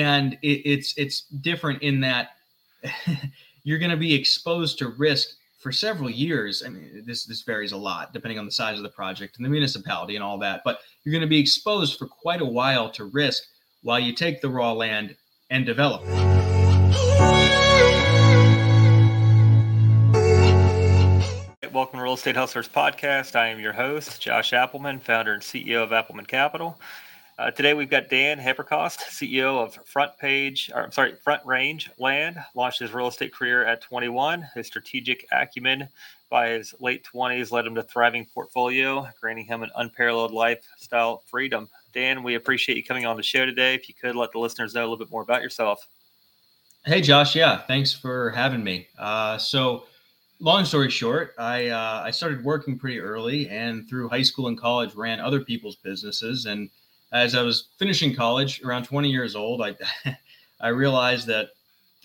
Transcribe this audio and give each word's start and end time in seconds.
and 0.00 0.38
it, 0.40 0.62
it's 0.64 0.94
it's 0.96 1.22
different 1.42 1.82
in 1.82 2.00
that 2.00 2.30
you're 3.64 3.78
going 3.78 3.90
to 3.90 3.96
be 3.98 4.14
exposed 4.14 4.78
to 4.78 4.88
risk 4.88 5.36
for 5.58 5.70
several 5.70 6.08
years. 6.08 6.62
I 6.64 6.70
mean, 6.70 7.02
this 7.04 7.26
this 7.26 7.42
varies 7.42 7.72
a 7.72 7.76
lot 7.76 8.14
depending 8.14 8.38
on 8.38 8.46
the 8.46 8.50
size 8.50 8.78
of 8.78 8.82
the 8.82 8.88
project 8.88 9.36
and 9.36 9.44
the 9.44 9.50
municipality 9.50 10.14
and 10.14 10.24
all 10.24 10.38
that, 10.38 10.62
but 10.64 10.80
you're 11.04 11.12
going 11.12 11.20
to 11.20 11.28
be 11.28 11.38
exposed 11.38 11.98
for 11.98 12.06
quite 12.06 12.40
a 12.40 12.46
while 12.46 12.88
to 12.92 13.04
risk 13.04 13.42
while 13.82 14.00
you 14.00 14.14
take 14.14 14.40
the 14.40 14.48
raw 14.48 14.72
land 14.72 15.14
and 15.50 15.66
develop. 15.66 16.02
Welcome 21.72 21.98
to 21.98 22.02
Real 22.02 22.14
Estate 22.14 22.36
Hustlers 22.36 22.68
Podcast. 22.68 23.36
I 23.36 23.48
am 23.48 23.60
your 23.60 23.72
host, 23.72 24.20
Josh 24.20 24.52
Appleman, 24.52 25.00
founder 25.00 25.34
and 25.34 25.42
CEO 25.42 25.82
of 25.82 25.92
Appleman 25.92 26.26
Capital. 26.26 26.80
Uh, 27.40 27.50
today 27.50 27.72
we've 27.72 27.88
got 27.88 28.10
Dan 28.10 28.38
Haberkost, 28.38 28.98
CEO 28.98 29.64
of 29.64 29.78
Front 29.86 30.18
Page, 30.18 30.70
or 30.74 30.82
I'm 30.82 30.92
sorry, 30.92 31.14
Front 31.14 31.40
Range 31.46 31.90
Land. 31.96 32.36
Launched 32.54 32.80
his 32.80 32.92
real 32.92 33.08
estate 33.08 33.32
career 33.32 33.64
at 33.64 33.80
21. 33.80 34.46
His 34.54 34.66
strategic 34.66 35.24
acumen 35.32 35.88
by 36.28 36.50
his 36.50 36.74
late 36.80 37.02
20s 37.10 37.50
led 37.50 37.66
him 37.66 37.74
to 37.76 37.82
thriving 37.82 38.26
portfolio, 38.34 39.08
granting 39.22 39.46
him 39.46 39.62
an 39.62 39.70
unparalleled 39.76 40.32
lifestyle 40.32 41.22
freedom. 41.30 41.66
Dan, 41.94 42.22
we 42.22 42.34
appreciate 42.34 42.76
you 42.76 42.84
coming 42.84 43.06
on 43.06 43.16
the 43.16 43.22
show 43.22 43.46
today. 43.46 43.74
If 43.74 43.88
you 43.88 43.94
could 43.94 44.16
let 44.16 44.32
the 44.32 44.38
listeners 44.38 44.74
know 44.74 44.82
a 44.82 44.84
little 44.84 44.98
bit 44.98 45.10
more 45.10 45.22
about 45.22 45.40
yourself. 45.40 45.88
Hey, 46.84 47.00
Josh. 47.00 47.34
Yeah, 47.34 47.62
thanks 47.62 47.90
for 47.90 48.28
having 48.32 48.62
me. 48.62 48.86
Uh, 48.98 49.38
so, 49.38 49.84
long 50.40 50.66
story 50.66 50.90
short, 50.90 51.34
I 51.38 51.68
uh, 51.68 52.02
I 52.04 52.10
started 52.10 52.44
working 52.44 52.78
pretty 52.78 53.00
early, 53.00 53.48
and 53.48 53.88
through 53.88 54.10
high 54.10 54.20
school 54.20 54.48
and 54.48 54.60
college, 54.60 54.94
ran 54.94 55.20
other 55.20 55.40
people's 55.40 55.76
businesses 55.76 56.44
and 56.44 56.68
as 57.12 57.34
I 57.34 57.42
was 57.42 57.68
finishing 57.78 58.14
college, 58.14 58.62
around 58.62 58.84
20 58.84 59.10
years 59.10 59.34
old, 59.34 59.62
I 59.62 59.76
I 60.60 60.68
realized 60.68 61.26
that 61.28 61.50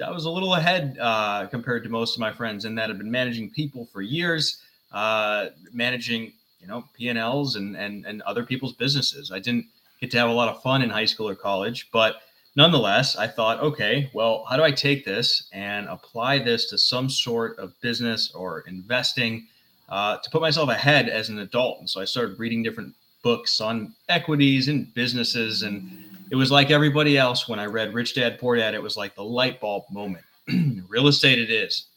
I 0.04 0.12
was 0.12 0.26
a 0.26 0.30
little 0.30 0.56
ahead 0.56 0.98
uh, 1.00 1.48
compared 1.48 1.84
to 1.84 1.90
most 1.90 2.16
of 2.16 2.20
my 2.20 2.32
friends, 2.32 2.66
and 2.66 2.78
that 2.78 2.90
had 2.90 2.98
been 2.98 3.12
managing 3.12 3.50
people 3.50 3.88
for 3.92 4.02
years, 4.02 4.62
uh, 4.92 5.48
managing 5.72 6.34
you 6.60 6.68
know 6.68 6.86
P 6.96 7.10
and 7.10 7.20
Ls 7.20 7.56
and 7.56 7.76
and 7.76 8.06
and 8.06 8.22
other 8.24 8.44
people's 8.44 8.74
businesses. 8.74 9.32
I 9.32 9.40
didn't 9.40 9.66
get 10.02 10.12
to 10.12 10.18
have 10.18 10.30
a 10.30 10.34
lot 10.34 10.50
of 10.50 10.62
fun 10.62 10.82
in 10.82 10.90
high 10.90 11.06
school 11.06 11.30
or 11.30 11.36
college, 11.36 11.90
but 11.92 12.22
nonetheless, 12.56 13.16
I 13.16 13.28
thought, 13.28 13.60
okay, 13.60 14.10
well, 14.14 14.46
how 14.50 14.58
do 14.58 14.64
I 14.64 14.72
take 14.72 15.06
this 15.06 15.48
and 15.54 15.88
apply 15.88 16.40
this 16.40 16.70
to 16.70 16.78
some 16.78 17.10
sort 17.10 17.58
of 17.60 17.80
business 17.82 18.32
or 18.34 18.62
investing 18.62 19.48
uh, 19.88 20.18
to 20.18 20.30
put 20.30 20.42
myself 20.42 20.70
ahead 20.70 21.08
as 21.08 21.30
an 21.30 21.40
adult? 21.40 21.80
And 21.80 21.90
so 21.90 22.02
I 22.02 22.06
started 22.06 22.40
reading 22.40 22.64
different 22.64 22.94
books 23.26 23.60
on 23.60 23.92
equities 24.08 24.68
and 24.68 24.94
businesses. 24.94 25.64
And 25.64 25.90
it 26.30 26.36
was 26.36 26.52
like 26.52 26.70
everybody 26.70 27.18
else 27.18 27.50
when 27.50 27.58
I 27.58 27.66
read 27.66 27.92
Rich 27.92 28.14
Dad 28.14 28.38
Poor 28.40 28.56
Dad, 28.56 28.76
it 28.76 28.84
was 28.84 28.96
like 28.96 29.16
the 29.16 29.24
light 29.24 29.60
bulb 29.60 29.86
moment. 29.92 30.24
Real 30.88 31.08
estate 31.08 31.40
it 31.40 31.50
is. 31.50 31.88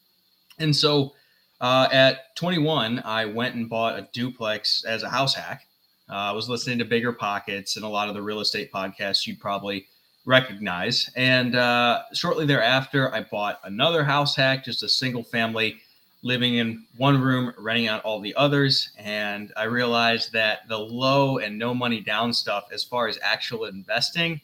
And 0.58 0.74
so 0.74 1.12
uh, 1.60 1.86
at 1.92 2.34
21, 2.36 3.02
I 3.04 3.26
went 3.26 3.54
and 3.56 3.68
bought 3.68 3.98
a 3.98 4.08
duplex 4.14 4.86
as 4.86 5.02
a 5.02 5.10
house 5.10 5.34
hack. 5.34 5.66
Uh, 6.10 6.14
I 6.14 6.32
was 6.32 6.48
listening 6.48 6.78
to 6.78 6.86
BiggerPockets 6.86 7.76
and 7.76 7.84
a 7.84 7.88
lot 7.88 8.08
of 8.08 8.14
the 8.14 8.22
real 8.22 8.40
estate 8.40 8.72
podcasts 8.72 9.26
you'd 9.26 9.38
probably 9.38 9.86
recognize. 10.24 11.10
And 11.14 11.56
uh, 11.56 12.04
shortly 12.14 12.46
thereafter, 12.46 13.14
I 13.14 13.26
bought 13.30 13.60
another 13.64 14.02
house 14.02 14.34
hack, 14.34 14.64
just 14.64 14.82
a 14.82 14.88
single 14.88 15.22
family 15.22 15.78
living 16.22 16.56
in 16.56 16.84
one 16.96 17.20
room, 17.20 17.52
renting 17.58 17.88
out 17.88 18.02
all 18.04 18.20
the 18.20 18.34
others. 18.34 18.90
And 18.98 19.52
I 19.56 19.64
realized 19.64 20.32
that 20.32 20.68
the 20.68 20.78
low 20.78 21.38
and 21.38 21.58
no 21.58 21.74
money 21.74 22.00
down 22.00 22.32
stuff, 22.32 22.68
as 22.72 22.82
far 22.82 23.08
as 23.08 23.18
actual 23.22 23.66
investing, 23.66 24.40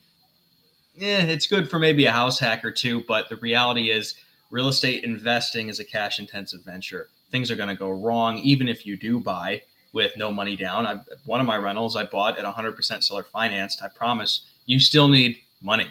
yeah, 0.94 1.22
it's 1.22 1.47
good 1.47 1.69
for 1.69 1.78
maybe 1.78 2.06
a 2.06 2.12
house 2.12 2.39
hack 2.39 2.64
or 2.64 2.70
two. 2.70 3.03
But 3.08 3.28
the 3.28 3.36
reality 3.36 3.91
is, 3.91 4.14
real 4.50 4.69
estate 4.69 5.03
investing 5.03 5.69
is 5.69 5.81
a 5.81 5.84
cash 5.84 6.20
intensive 6.20 6.62
venture. 6.64 7.08
Things 7.31 7.50
are 7.50 7.56
going 7.56 7.69
to 7.69 7.75
go 7.75 7.91
wrong, 7.91 8.38
even 8.38 8.69
if 8.69 8.86
you 8.86 8.97
do 8.97 9.19
buy 9.19 9.60
with 9.93 10.16
no 10.16 10.31
money 10.31 10.54
down. 10.54 10.87
I, 10.87 11.00
one 11.25 11.41
of 11.41 11.47
my 11.47 11.56
rentals 11.56 11.97
I 11.97 12.04
bought 12.04 12.38
at 12.38 12.44
100% 12.44 13.03
seller 13.03 13.25
financed. 13.25 13.82
I 13.82 13.88
promise 13.88 14.47
you 14.66 14.78
still 14.78 15.09
need 15.09 15.38
money. 15.60 15.88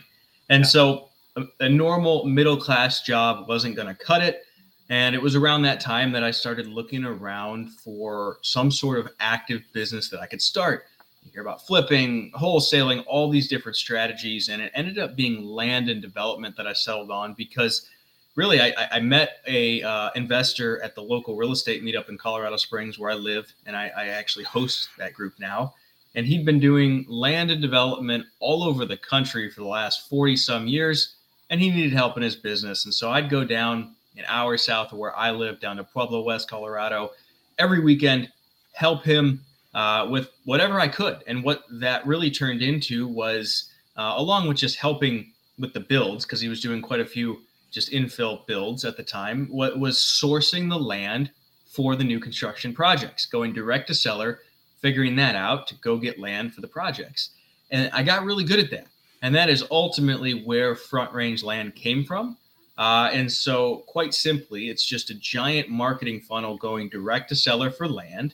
And 0.49 0.63
yeah. 0.63 0.67
so 0.69 1.09
a, 1.35 1.43
a 1.59 1.69
normal 1.69 2.25
middle 2.25 2.57
class 2.57 3.01
job 3.01 3.47
wasn't 3.49 3.75
going 3.75 3.87
to 3.87 3.95
cut 3.95 4.21
it 4.21 4.42
and 4.89 5.15
it 5.15 5.21
was 5.21 5.35
around 5.35 5.61
that 5.61 5.79
time 5.79 6.11
that 6.11 6.23
I 6.23 6.31
started 6.31 6.67
looking 6.67 7.05
around 7.05 7.71
for 7.71 8.37
some 8.41 8.69
sort 8.69 8.99
of 8.99 9.09
active 9.19 9.61
business 9.73 10.09
that 10.09 10.19
I 10.19 10.25
could 10.25 10.41
start. 10.41 10.85
You 11.23 11.31
hear 11.31 11.41
about 11.41 11.65
flipping, 11.65 12.31
wholesaling, 12.33 13.03
all 13.07 13.29
these 13.29 13.47
different 13.47 13.77
strategies. 13.77 14.49
And 14.49 14.61
it 14.61 14.71
ended 14.75 14.99
up 14.99 15.15
being 15.15 15.45
land 15.45 15.89
and 15.89 16.01
development 16.01 16.57
that 16.57 16.67
I 16.67 16.73
settled 16.73 17.11
on 17.11 17.33
because 17.33 17.89
really 18.35 18.59
I, 18.59 18.73
I 18.91 18.99
met 18.99 19.37
a 19.47 19.81
uh, 19.83 20.09
investor 20.15 20.83
at 20.83 20.95
the 20.95 21.01
local 21.01 21.37
real 21.37 21.53
estate 21.53 21.81
meetup 21.81 22.09
in 22.09 22.17
Colorado 22.17 22.57
Springs 22.57 22.99
where 22.99 23.11
I 23.11 23.15
live. 23.15 23.53
And 23.65 23.77
I, 23.77 23.89
I 23.95 24.07
actually 24.07 24.45
host 24.45 24.89
that 24.97 25.13
group 25.13 25.33
now. 25.39 25.75
And 26.15 26.27
he'd 26.27 26.45
been 26.45 26.59
doing 26.59 27.05
land 27.07 27.51
and 27.51 27.61
development 27.61 28.25
all 28.39 28.63
over 28.63 28.85
the 28.85 28.97
country 28.97 29.49
for 29.49 29.61
the 29.61 29.67
last 29.67 30.09
40 30.09 30.35
some 30.35 30.67
years. 30.67 31.15
And 31.49 31.61
he 31.61 31.71
needed 31.71 31.93
help 31.93 32.17
in 32.17 32.23
his 32.23 32.35
business. 32.35 32.83
And 32.83 32.93
so 32.93 33.11
I'd 33.11 33.29
go 33.29 33.45
down 33.45 33.95
an 34.17 34.25
hour 34.27 34.57
south 34.57 34.91
of 34.91 34.99
where 34.99 35.15
I 35.15 35.31
live, 35.31 35.59
down 35.59 35.77
to 35.77 35.83
Pueblo 35.83 36.21
West, 36.21 36.49
Colorado, 36.49 37.11
every 37.57 37.79
weekend, 37.79 38.31
help 38.73 39.03
him 39.03 39.43
uh, 39.73 40.07
with 40.09 40.29
whatever 40.45 40.79
I 40.79 40.87
could. 40.87 41.23
And 41.27 41.43
what 41.43 41.63
that 41.71 42.05
really 42.05 42.31
turned 42.31 42.61
into 42.61 43.07
was, 43.07 43.69
uh, 43.97 44.13
along 44.17 44.47
with 44.47 44.57
just 44.57 44.77
helping 44.77 45.31
with 45.59 45.73
the 45.73 45.79
builds, 45.79 46.25
because 46.25 46.41
he 46.41 46.49
was 46.49 46.61
doing 46.61 46.81
quite 46.81 46.99
a 46.99 47.05
few 47.05 47.41
just 47.71 47.91
infill 47.91 48.45
builds 48.45 48.85
at 48.85 48.97
the 48.97 49.03
time, 49.03 49.47
what 49.49 49.79
was 49.79 49.97
sourcing 49.97 50.69
the 50.69 50.77
land 50.77 51.31
for 51.65 51.95
the 51.95 52.03
new 52.03 52.19
construction 52.19 52.71
projects, 52.73 53.25
going 53.25 53.51
direct 53.51 53.87
to 53.87 53.95
seller, 53.95 54.41
figuring 54.79 55.15
that 55.15 55.35
out 55.35 55.65
to 55.67 55.75
go 55.75 55.97
get 55.97 56.19
land 56.19 56.53
for 56.53 56.61
the 56.61 56.67
projects. 56.67 57.31
And 57.71 57.89
I 57.91 58.03
got 58.03 58.25
really 58.25 58.43
good 58.43 58.59
at 58.59 58.69
that. 58.69 58.87
And 59.23 59.33
that 59.33 59.49
is 59.49 59.65
ultimately 59.71 60.43
where 60.43 60.75
Front 60.75 61.13
Range 61.13 61.41
Land 61.43 61.73
came 61.73 62.03
from. 62.03 62.37
Uh, 62.77 63.09
and 63.13 63.31
so, 63.31 63.83
quite 63.87 64.13
simply, 64.13 64.69
it's 64.69 64.85
just 64.85 65.09
a 65.09 65.15
giant 65.15 65.69
marketing 65.69 66.19
funnel 66.19 66.57
going 66.57 66.89
direct 66.89 67.29
to 67.29 67.35
seller 67.35 67.69
for 67.69 67.87
land. 67.87 68.33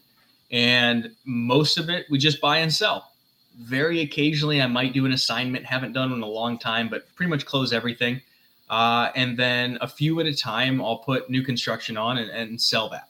And 0.52 1.12
most 1.26 1.78
of 1.78 1.90
it 1.90 2.06
we 2.10 2.18
just 2.18 2.40
buy 2.42 2.60
and 2.60 2.74
sell. 2.74 3.12
Very 3.60 4.02
occasionally, 4.02 4.62
I 4.62 4.68
might 4.68 4.94
do 4.94 5.06
an 5.06 5.12
assignment, 5.12 5.66
haven't 5.66 5.94
done 5.94 6.14
in 6.14 6.22
a 6.22 6.28
long 6.28 6.58
time, 6.58 6.88
but 6.88 7.14
pretty 7.16 7.30
much 7.30 7.46
close 7.46 7.74
everything. 7.74 8.22
Uh, 8.70 9.10
and 9.16 9.38
then 9.38 9.78
a 9.82 9.88
few 9.88 10.20
at 10.20 10.26
a 10.26 10.34
time, 10.34 10.82
I'll 10.82 11.00
put 11.00 11.30
new 11.30 11.44
construction 11.44 11.98
on 11.98 12.18
and, 12.20 12.30
and 12.30 12.62
sell 12.62 12.90
that. 12.90 13.10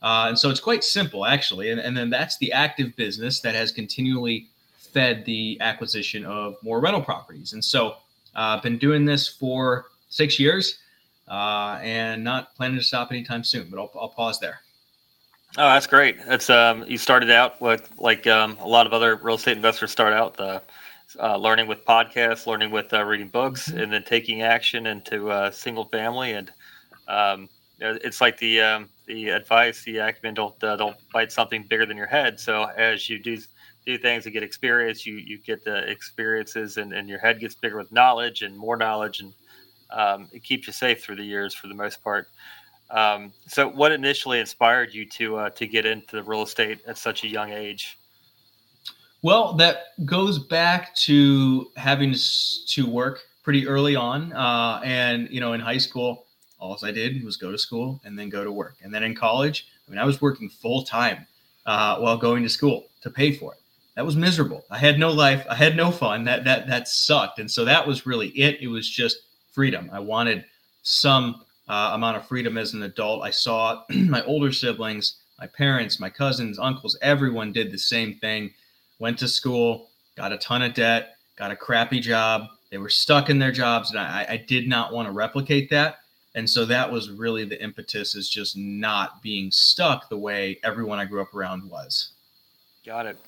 Uh, 0.00 0.26
and 0.28 0.38
so 0.38 0.50
it's 0.50 0.60
quite 0.60 0.84
simple, 0.84 1.26
actually. 1.26 1.70
And, 1.70 1.80
and 1.80 1.96
then 1.96 2.10
that's 2.10 2.38
the 2.38 2.52
active 2.52 2.94
business 2.94 3.40
that 3.40 3.54
has 3.54 3.72
continually 3.72 4.48
fed 4.78 5.24
the 5.24 5.58
acquisition 5.60 6.24
of 6.24 6.56
more 6.62 6.80
rental 6.80 7.02
properties. 7.02 7.52
And 7.52 7.64
so 7.64 7.88
uh, 7.88 7.94
I've 8.56 8.62
been 8.62 8.78
doing 8.78 9.04
this 9.04 9.28
for 9.28 9.86
six 10.08 10.38
years, 10.38 10.78
uh, 11.28 11.78
and 11.82 12.22
not 12.22 12.54
planning 12.54 12.78
to 12.78 12.84
stop 12.84 13.10
anytime 13.10 13.44
soon. 13.44 13.68
But 13.70 13.78
I'll, 13.78 13.90
I'll 14.00 14.08
pause 14.08 14.38
there. 14.40 14.60
Oh, 15.56 15.68
that's 15.70 15.86
great. 15.86 16.18
That's 16.26 16.50
um, 16.50 16.84
you 16.86 16.98
started 16.98 17.30
out 17.30 17.60
with 17.60 17.90
like 17.98 18.26
um, 18.26 18.58
a 18.60 18.68
lot 18.68 18.86
of 18.86 18.92
other 18.92 19.16
real 19.16 19.36
estate 19.36 19.56
investors 19.56 19.90
start 19.90 20.12
out 20.12 20.36
the 20.36 20.62
uh, 21.18 21.36
learning 21.36 21.66
with 21.66 21.84
podcasts, 21.84 22.46
learning 22.46 22.70
with 22.70 22.92
uh, 22.92 23.02
reading 23.02 23.28
books, 23.28 23.68
mm-hmm. 23.68 23.78
and 23.78 23.92
then 23.92 24.04
taking 24.04 24.42
action 24.42 24.86
into 24.86 25.30
uh, 25.30 25.50
single 25.50 25.86
family. 25.86 26.32
And 26.32 26.52
um, 27.08 27.48
it's 27.80 28.20
like 28.20 28.38
the 28.38 28.60
um, 28.60 28.88
the 29.06 29.30
advice, 29.30 29.82
the 29.84 29.98
acumen, 29.98 30.34
don't 30.34 30.62
uh, 30.62 30.76
don't 30.76 30.96
bite 31.12 31.32
something 31.32 31.62
bigger 31.62 31.86
than 31.86 31.96
your 31.96 32.06
head. 32.06 32.38
So 32.38 32.64
as 32.64 33.08
you 33.08 33.18
do 33.18 33.38
do 33.86 33.96
things 33.96 34.26
and 34.26 34.34
get 34.34 34.42
experience, 34.42 35.06
you 35.06 35.14
you 35.14 35.38
get 35.38 35.64
the 35.64 35.88
experiences, 35.90 36.76
and, 36.76 36.92
and 36.92 37.08
your 37.08 37.18
head 37.18 37.40
gets 37.40 37.54
bigger 37.54 37.78
with 37.78 37.90
knowledge 37.90 38.42
and 38.42 38.56
more 38.56 38.76
knowledge 38.76 39.20
and 39.20 39.32
um, 39.90 40.28
it 40.32 40.42
keeps 40.42 40.66
you 40.66 40.72
safe 40.72 41.02
through 41.02 41.16
the 41.16 41.24
years 41.24 41.54
for 41.54 41.68
the 41.68 41.74
most 41.74 42.02
part. 42.02 42.28
Um, 42.90 43.32
so, 43.46 43.68
what 43.68 43.92
initially 43.92 44.40
inspired 44.40 44.94
you 44.94 45.06
to 45.10 45.36
uh, 45.36 45.50
to 45.50 45.66
get 45.66 45.84
into 45.84 46.22
real 46.22 46.42
estate 46.42 46.80
at 46.86 46.96
such 46.96 47.24
a 47.24 47.28
young 47.28 47.52
age? 47.52 47.98
Well, 49.22 49.54
that 49.54 49.96
goes 50.04 50.38
back 50.38 50.94
to 50.96 51.70
having 51.76 52.14
to 52.68 52.86
work 52.86 53.20
pretty 53.42 53.66
early 53.66 53.96
on, 53.96 54.32
uh, 54.32 54.80
and 54.84 55.28
you 55.30 55.40
know, 55.40 55.52
in 55.52 55.60
high 55.60 55.78
school, 55.78 56.26
all 56.58 56.78
I 56.82 56.92
did 56.92 57.22
was 57.24 57.36
go 57.36 57.50
to 57.50 57.58
school 57.58 58.00
and 58.04 58.18
then 58.18 58.28
go 58.28 58.42
to 58.42 58.52
work, 58.52 58.76
and 58.82 58.94
then 58.94 59.02
in 59.02 59.14
college, 59.14 59.66
I 59.86 59.90
mean, 59.90 59.98
I 59.98 60.04
was 60.04 60.22
working 60.22 60.48
full 60.48 60.82
time 60.82 61.26
uh, 61.66 61.98
while 61.98 62.16
going 62.16 62.42
to 62.42 62.48
school 62.48 62.88
to 63.02 63.10
pay 63.10 63.32
for 63.32 63.52
it. 63.52 63.60
That 63.96 64.06
was 64.06 64.16
miserable. 64.16 64.64
I 64.70 64.78
had 64.78 64.98
no 64.98 65.10
life. 65.10 65.44
I 65.50 65.56
had 65.56 65.76
no 65.76 65.90
fun. 65.90 66.24
That 66.24 66.44
that 66.44 66.68
that 66.68 66.88
sucked, 66.88 67.38
and 67.38 67.50
so 67.50 67.64
that 67.64 67.86
was 67.86 68.06
really 68.06 68.28
it. 68.28 68.58
It 68.60 68.68
was 68.68 68.88
just 68.88 69.18
freedom. 69.58 69.90
I 69.92 69.98
wanted 69.98 70.44
some 70.84 71.42
uh, 71.68 71.90
amount 71.94 72.16
of 72.16 72.24
freedom 72.28 72.56
as 72.56 72.74
an 72.74 72.84
adult. 72.84 73.24
I 73.24 73.32
saw 73.32 73.82
my 73.90 74.22
older 74.22 74.52
siblings, 74.52 75.16
my 75.40 75.48
parents, 75.48 75.98
my 75.98 76.08
cousins, 76.08 76.60
uncles, 76.60 76.96
everyone 77.02 77.52
did 77.52 77.72
the 77.72 77.78
same 77.78 78.14
thing. 78.20 78.52
Went 79.00 79.18
to 79.18 79.26
school, 79.26 79.88
got 80.16 80.30
a 80.30 80.38
ton 80.38 80.62
of 80.62 80.74
debt, 80.74 81.16
got 81.34 81.50
a 81.50 81.56
crappy 81.56 81.98
job, 81.98 82.46
They 82.70 82.78
were 82.78 82.88
stuck 82.88 83.30
in 83.30 83.40
their 83.40 83.50
jobs, 83.50 83.90
and 83.90 83.98
I, 83.98 84.26
I 84.28 84.36
did 84.36 84.68
not 84.68 84.92
want 84.92 85.08
to 85.08 85.12
replicate 85.12 85.68
that. 85.70 86.02
And 86.36 86.48
so 86.48 86.64
that 86.66 86.92
was 86.92 87.10
really 87.10 87.44
the 87.44 87.60
impetus 87.60 88.14
is 88.14 88.28
just 88.28 88.56
not 88.56 89.20
being 89.22 89.50
stuck 89.50 90.08
the 90.08 90.18
way 90.18 90.60
everyone 90.62 91.00
I 91.00 91.04
grew 91.04 91.20
up 91.20 91.34
around 91.34 91.68
was. 91.68 92.10
Got 92.86 93.06
it. 93.06 93.18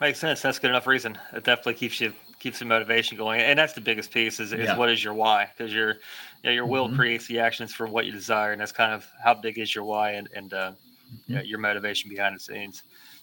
Makes 0.00 0.18
sense. 0.18 0.42
That's 0.42 0.58
good 0.58 0.70
enough 0.70 0.88
reason. 0.88 1.16
It 1.32 1.44
definitely 1.44 1.74
keeps 1.74 2.00
you 2.00 2.14
keeps 2.40 2.58
the 2.58 2.64
motivation 2.64 3.16
going, 3.16 3.40
and 3.40 3.58
that's 3.58 3.74
the 3.74 3.80
biggest 3.80 4.10
piece 4.10 4.40
is, 4.40 4.52
is 4.52 4.60
yeah. 4.60 4.76
what 4.76 4.90
is 4.90 5.04
your 5.04 5.14
why? 5.14 5.48
Because 5.56 5.72
your 5.72 5.90
you 5.90 5.96
know, 6.44 6.50
your 6.50 6.66
will 6.66 6.88
mm-hmm. 6.88 6.96
creates 6.96 7.26
the 7.26 7.38
actions 7.38 7.72
for 7.72 7.86
what 7.86 8.06
you 8.06 8.12
desire, 8.12 8.52
and 8.52 8.60
that's 8.60 8.72
kind 8.72 8.92
of 8.92 9.06
how 9.22 9.34
big 9.34 9.58
is 9.58 9.74
your 9.74 9.84
why 9.84 10.12
and 10.12 10.28
and 10.34 10.52
uh, 10.52 10.70
mm-hmm. 10.70 11.32
you 11.32 11.36
know, 11.36 11.42
your 11.42 11.58
motivation 11.58 12.10
behind 12.10 12.34
the 12.34 12.40
scenes. 12.40 12.82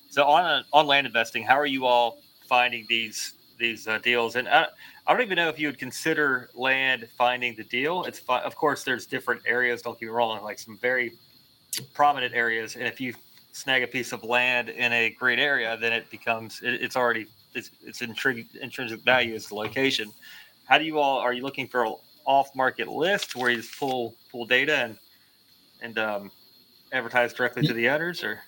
So 0.10 0.24
on 0.24 0.64
on 0.72 0.88
land 0.88 1.08
investing, 1.08 1.44
how 1.44 1.56
are 1.56 1.66
you 1.66 1.86
all 1.86 2.20
finding 2.48 2.86
these 2.88 3.34
these 3.60 3.88
uh, 3.88 3.98
deals? 3.98 4.36
And 4.36 4.48
I, 4.48 4.68
I 5.06 5.14
don't 5.14 5.22
even 5.22 5.36
know 5.36 5.50
if 5.50 5.60
you 5.60 5.68
would 5.68 5.80
consider 5.80 6.50
land 6.54 7.08
finding 7.18 7.56
the 7.56 7.64
deal. 7.64 8.04
It's 8.06 8.22
of 8.30 8.56
course 8.56 8.84
there's 8.84 9.08
different 9.08 9.42
areas. 9.46 9.82
Don't 9.82 10.00
get 10.00 10.06
me 10.06 10.12
wrong, 10.12 10.44
like 10.44 10.60
some 10.60 10.78
very 10.78 11.14
prominent 11.94 12.34
areas, 12.34 12.76
and 12.76 12.86
if 12.86 13.02
you 13.02 13.14
snag 13.52 13.82
a 13.82 13.88
piece 13.88 14.12
of 14.12 14.24
land 14.24 14.70
in 14.70 14.94
a 14.94 15.10
great 15.10 15.40
area, 15.40 15.76
then 15.82 15.92
it 15.92 16.10
becomes 16.12 16.62
it, 16.62 16.76
it's 16.76 16.96
already 16.96 17.26
it's, 17.54 17.72
it's 17.84 18.02
intrinsic 18.02 19.02
value 19.02 19.34
is 19.34 19.48
the 19.48 19.56
location. 19.56 20.12
How 20.66 20.78
do 20.78 20.84
you 20.84 21.00
all 21.00 21.20
are 21.20 21.34
you 21.34 21.44
looking 21.44 21.68
for 21.68 21.98
off 22.26 22.54
market 22.56 22.88
list 22.88 23.36
where 23.36 23.50
you 23.50 23.58
just 23.58 23.78
pull 23.80 24.16
pull 24.32 24.46
data 24.46 24.76
and 24.76 24.98
and 25.82 25.98
um, 25.98 26.32
advertise 26.92 27.34
directly 27.34 27.66
to 27.66 27.74
the 27.74 27.88
owners 27.90 28.24
or? 28.24 28.40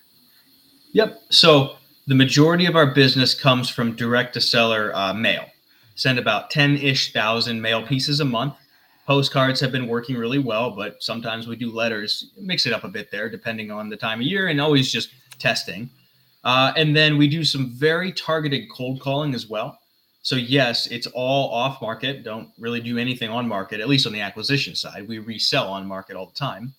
Yep. 0.92 1.22
So 1.30 1.76
the 2.08 2.16
majority 2.16 2.66
of 2.66 2.76
our 2.76 2.88
business 2.88 3.34
comes 3.34 3.70
from 3.70 3.96
direct 3.96 4.34
to 4.34 4.42
seller 4.42 4.92
uh, 4.96 5.14
mail. 5.14 5.46
Send 5.96 6.18
about 6.18 6.50
10 6.50 6.78
ish 6.78 7.14
thousand 7.14 7.62
mail 7.62 7.86
pieces 7.86 8.20
a 8.20 8.26
month. 8.26 8.56
Postcards 9.06 9.60
have 9.60 9.72
been 9.72 9.88
working 9.88 10.18
really 10.18 10.40
well, 10.40 10.72
but 10.72 11.02
sometimes 11.02 11.48
we 11.48 11.56
do 11.56 11.72
letters, 11.72 12.32
mix 12.38 12.66
it 12.66 12.74
up 12.74 12.84
a 12.84 12.88
bit 12.88 13.12
there, 13.12 13.30
depending 13.30 13.72
on 13.72 13.90
the 13.90 13.98
time 13.98 14.20
of 14.20 14.26
year, 14.26 14.48
and 14.48 14.62
always 14.62 14.92
just 14.92 15.10
testing. 15.40 15.90
Uh, 16.44 16.72
and 16.76 16.96
then 16.96 17.18
we 17.18 17.28
do 17.28 17.44
some 17.44 17.72
very 17.72 18.12
targeted 18.12 18.70
cold 18.72 19.00
calling 19.02 19.34
as 19.34 19.48
well. 19.48 19.80
So, 20.22 20.36
yes, 20.36 20.88
it's 20.88 21.08
all 21.08 21.50
off 21.52 21.82
market. 21.82 22.24
Don't 22.24 22.50
really 22.58 22.82
do 22.82 22.98
anything 22.98 23.30
on 23.30 23.48
market, 23.48 23.80
at 23.80 23.88
least 23.88 24.06
on 24.06 24.14
the 24.14 24.22
acquisition 24.22 24.76
side. 24.76 25.08
We 25.08 25.20
resell 25.20 25.68
on 25.70 25.88
market 25.88 26.16
all 26.16 26.28
the 26.28 26.38
time. 26.38 26.74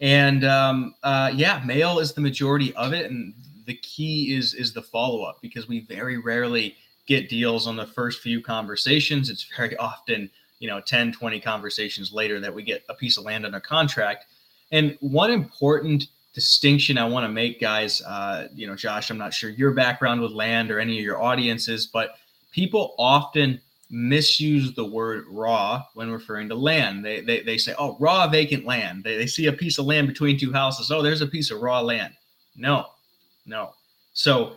And 0.00 0.44
um, 0.44 0.94
uh, 1.02 1.32
yeah, 1.34 1.62
mail 1.66 1.98
is 1.98 2.12
the 2.12 2.20
majority 2.20 2.74
of 2.74 2.92
it. 2.92 3.10
And 3.10 3.34
the 3.66 3.74
key 3.74 4.34
is 4.34 4.54
is 4.54 4.72
the 4.72 4.82
follow 4.82 5.22
up 5.22 5.38
because 5.42 5.68
we 5.68 5.80
very 5.80 6.18
rarely 6.18 6.76
get 7.06 7.28
deals 7.28 7.66
on 7.66 7.76
the 7.76 7.86
first 7.86 8.20
few 8.20 8.40
conversations. 8.40 9.30
It's 9.30 9.44
very 9.56 9.76
often, 9.76 10.30
you 10.60 10.68
know, 10.68 10.80
10, 10.80 11.12
20 11.12 11.40
conversations 11.40 12.12
later 12.12 12.40
that 12.40 12.54
we 12.54 12.62
get 12.62 12.84
a 12.88 12.94
piece 12.94 13.16
of 13.16 13.24
land 13.24 13.44
under 13.44 13.60
contract. 13.60 14.26
And 14.70 14.96
one 15.00 15.30
important 15.30 16.08
distinction 16.34 16.98
I 16.98 17.04
want 17.04 17.24
to 17.24 17.28
make, 17.28 17.60
guys, 17.60 18.02
uh, 18.02 18.48
you 18.54 18.66
know, 18.66 18.76
Josh, 18.76 19.10
I'm 19.10 19.18
not 19.18 19.34
sure 19.34 19.50
your 19.50 19.72
background 19.72 20.20
with 20.20 20.32
land 20.32 20.70
or 20.70 20.78
any 20.78 20.98
of 20.98 21.04
your 21.04 21.20
audiences, 21.20 21.86
but 21.86 22.16
people 22.52 22.94
often 22.98 23.60
misuse 23.90 24.74
the 24.74 24.84
word 24.84 25.24
raw 25.30 25.82
when 25.94 26.10
referring 26.10 26.48
to 26.48 26.54
land. 26.54 27.04
They, 27.04 27.20
they, 27.22 27.42
they 27.42 27.56
say, 27.56 27.74
oh, 27.78 27.96
raw 27.98 28.28
vacant 28.28 28.66
land. 28.66 29.04
They, 29.04 29.16
they 29.16 29.26
see 29.26 29.46
a 29.46 29.52
piece 29.52 29.78
of 29.78 29.86
land 29.86 30.06
between 30.08 30.38
two 30.38 30.52
houses. 30.52 30.90
Oh, 30.90 31.02
there's 31.02 31.22
a 31.22 31.26
piece 31.26 31.50
of 31.50 31.60
raw 31.60 31.80
land. 31.80 32.12
No, 32.56 32.86
no. 33.46 33.72
So 34.12 34.56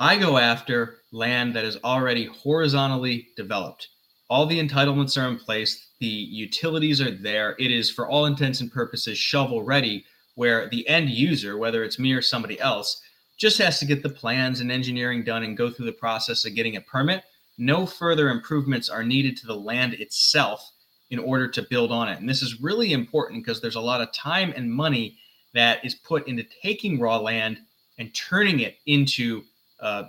I 0.00 0.18
go 0.18 0.38
after 0.38 0.98
land 1.12 1.54
that 1.54 1.64
is 1.64 1.78
already 1.84 2.26
horizontally 2.26 3.28
developed. 3.36 3.88
All 4.30 4.44
the 4.44 4.60
entitlements 4.60 5.20
are 5.20 5.28
in 5.28 5.38
place, 5.38 5.88
the 6.00 6.06
utilities 6.06 7.00
are 7.00 7.10
there. 7.10 7.56
It 7.58 7.70
is, 7.70 7.90
for 7.90 8.08
all 8.08 8.26
intents 8.26 8.60
and 8.60 8.70
purposes, 8.70 9.16
shovel 9.16 9.62
ready, 9.62 10.04
where 10.38 10.68
the 10.68 10.88
end 10.88 11.10
user, 11.10 11.58
whether 11.58 11.82
it's 11.82 11.98
me 11.98 12.12
or 12.12 12.22
somebody 12.22 12.60
else, 12.60 13.02
just 13.38 13.58
has 13.58 13.80
to 13.80 13.84
get 13.84 14.04
the 14.04 14.08
plans 14.08 14.60
and 14.60 14.70
engineering 14.70 15.24
done 15.24 15.42
and 15.42 15.56
go 15.56 15.68
through 15.68 15.86
the 15.86 15.90
process 15.92 16.44
of 16.44 16.54
getting 16.54 16.76
a 16.76 16.80
permit. 16.82 17.24
No 17.58 17.84
further 17.84 18.30
improvements 18.30 18.88
are 18.88 19.02
needed 19.02 19.36
to 19.38 19.48
the 19.48 19.56
land 19.56 19.94
itself 19.94 20.70
in 21.10 21.18
order 21.18 21.48
to 21.48 21.66
build 21.68 21.90
on 21.90 22.08
it. 22.08 22.20
And 22.20 22.28
this 22.28 22.40
is 22.40 22.60
really 22.60 22.92
important 22.92 23.44
because 23.44 23.60
there's 23.60 23.74
a 23.74 23.80
lot 23.80 24.00
of 24.00 24.12
time 24.12 24.52
and 24.54 24.70
money 24.70 25.18
that 25.54 25.84
is 25.84 25.96
put 25.96 26.28
into 26.28 26.44
taking 26.62 27.00
raw 27.00 27.18
land 27.18 27.58
and 27.98 28.14
turning 28.14 28.60
it 28.60 28.76
into 28.86 29.42
uh, 29.80 30.04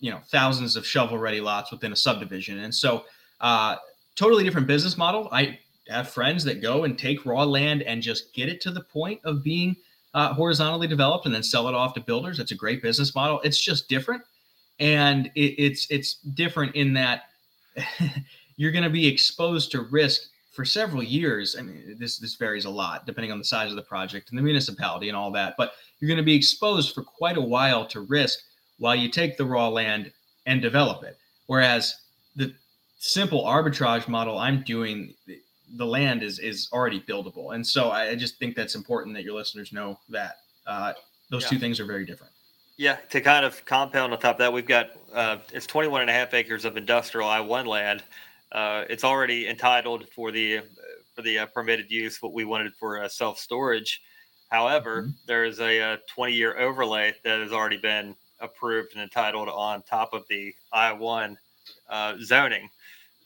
you 0.00 0.10
know 0.10 0.20
thousands 0.30 0.76
of 0.76 0.86
shovel 0.86 1.18
ready 1.18 1.42
lots 1.42 1.70
within 1.70 1.92
a 1.92 1.96
subdivision 1.96 2.60
and 2.60 2.74
so 2.74 3.04
uh, 3.42 3.76
totally 4.16 4.44
different 4.44 4.66
business 4.66 4.98
model 4.98 5.28
i 5.32 5.58
have 5.88 6.08
friends 6.08 6.44
that 6.44 6.62
go 6.62 6.84
and 6.84 6.98
take 6.98 7.26
raw 7.26 7.44
land 7.44 7.82
and 7.82 8.02
just 8.02 8.32
get 8.34 8.48
it 8.48 8.60
to 8.60 8.70
the 8.70 8.82
point 8.82 9.20
of 9.24 9.42
being 9.42 9.76
uh, 10.14 10.32
horizontally 10.32 10.86
developed 10.86 11.26
and 11.26 11.34
then 11.34 11.42
sell 11.42 11.68
it 11.68 11.74
off 11.74 11.94
to 11.94 12.00
builders 12.00 12.38
it's 12.38 12.52
a 12.52 12.56
great 12.56 12.80
business 12.82 13.14
model 13.14 13.40
it's 13.42 13.60
just 13.60 13.88
different 13.88 14.22
and 14.80 15.26
it, 15.34 15.54
it's 15.58 15.86
it's 15.90 16.14
different 16.34 16.74
in 16.74 16.94
that 16.94 17.24
you're 18.56 18.72
going 18.72 18.84
to 18.84 18.90
be 18.90 19.06
exposed 19.06 19.70
to 19.72 19.82
risk 19.82 20.28
for 20.54 20.64
several 20.64 21.02
years. 21.02 21.56
I 21.58 21.62
mean, 21.62 21.96
this 21.98 22.18
this 22.18 22.36
varies 22.36 22.64
a 22.64 22.70
lot 22.70 23.06
depending 23.06 23.32
on 23.32 23.38
the 23.38 23.44
size 23.44 23.70
of 23.70 23.76
the 23.76 23.82
project 23.82 24.30
and 24.30 24.38
the 24.38 24.42
municipality 24.42 25.08
and 25.08 25.16
all 25.16 25.30
that. 25.32 25.54
But 25.58 25.72
you're 25.98 26.08
going 26.08 26.18
to 26.18 26.22
be 26.22 26.34
exposed 26.34 26.94
for 26.94 27.02
quite 27.02 27.36
a 27.36 27.42
while 27.42 27.84
to 27.86 28.00
risk 28.00 28.40
while 28.78 28.94
you 28.94 29.08
take 29.08 29.36
the 29.36 29.44
raw 29.44 29.68
land 29.68 30.12
and 30.46 30.62
develop 30.62 31.02
it. 31.02 31.18
Whereas 31.46 31.94
the 32.36 32.54
simple 32.98 33.44
arbitrage 33.44 34.08
model 34.08 34.38
I'm 34.38 34.62
doing, 34.62 35.14
the 35.76 35.86
land 35.86 36.22
is 36.22 36.38
is 36.38 36.68
already 36.72 37.00
buildable, 37.00 37.54
and 37.54 37.66
so 37.66 37.90
I 37.90 38.14
just 38.14 38.38
think 38.38 38.56
that's 38.56 38.74
important 38.74 39.14
that 39.16 39.24
your 39.24 39.34
listeners 39.34 39.72
know 39.72 39.98
that 40.08 40.36
uh, 40.66 40.92
those 41.30 41.42
yeah. 41.44 41.48
two 41.50 41.58
things 41.58 41.80
are 41.80 41.84
very 41.86 42.04
different. 42.04 42.32
Yeah, 42.76 42.96
to 43.10 43.20
kind 43.20 43.44
of 43.44 43.64
compound 43.64 44.12
on 44.12 44.18
top 44.18 44.36
of 44.36 44.38
that, 44.38 44.52
we've 44.52 44.66
got 44.66 44.90
uh, 45.12 45.38
it's 45.52 45.66
21 45.66 46.02
and 46.02 46.10
a 46.10 46.12
half 46.12 46.34
acres 46.34 46.64
of 46.64 46.76
industrial 46.76 47.28
I-1 47.28 47.66
land. 47.66 48.02
Uh, 48.50 48.84
it's 48.90 49.04
already 49.04 49.48
entitled 49.48 50.08
for 50.14 50.32
the 50.32 50.60
for 51.14 51.22
the 51.22 51.40
uh, 51.40 51.46
permitted 51.46 51.90
use, 51.90 52.20
what 52.20 52.32
we 52.32 52.44
wanted 52.44 52.74
for 52.74 53.02
uh, 53.02 53.08
self 53.08 53.38
storage. 53.38 54.02
However, 54.50 55.02
mm-hmm. 55.02 55.10
there 55.26 55.44
is 55.44 55.60
a, 55.60 55.78
a 55.78 55.98
20 56.14 56.32
year 56.32 56.58
overlay 56.58 57.14
that 57.24 57.40
has 57.40 57.52
already 57.52 57.76
been 57.76 58.14
approved 58.40 58.92
and 58.92 59.02
entitled 59.02 59.48
on 59.48 59.82
top 59.82 60.12
of 60.12 60.24
the 60.28 60.54
I 60.72 60.92
one 60.92 61.38
uh, 61.88 62.14
zoning. 62.22 62.68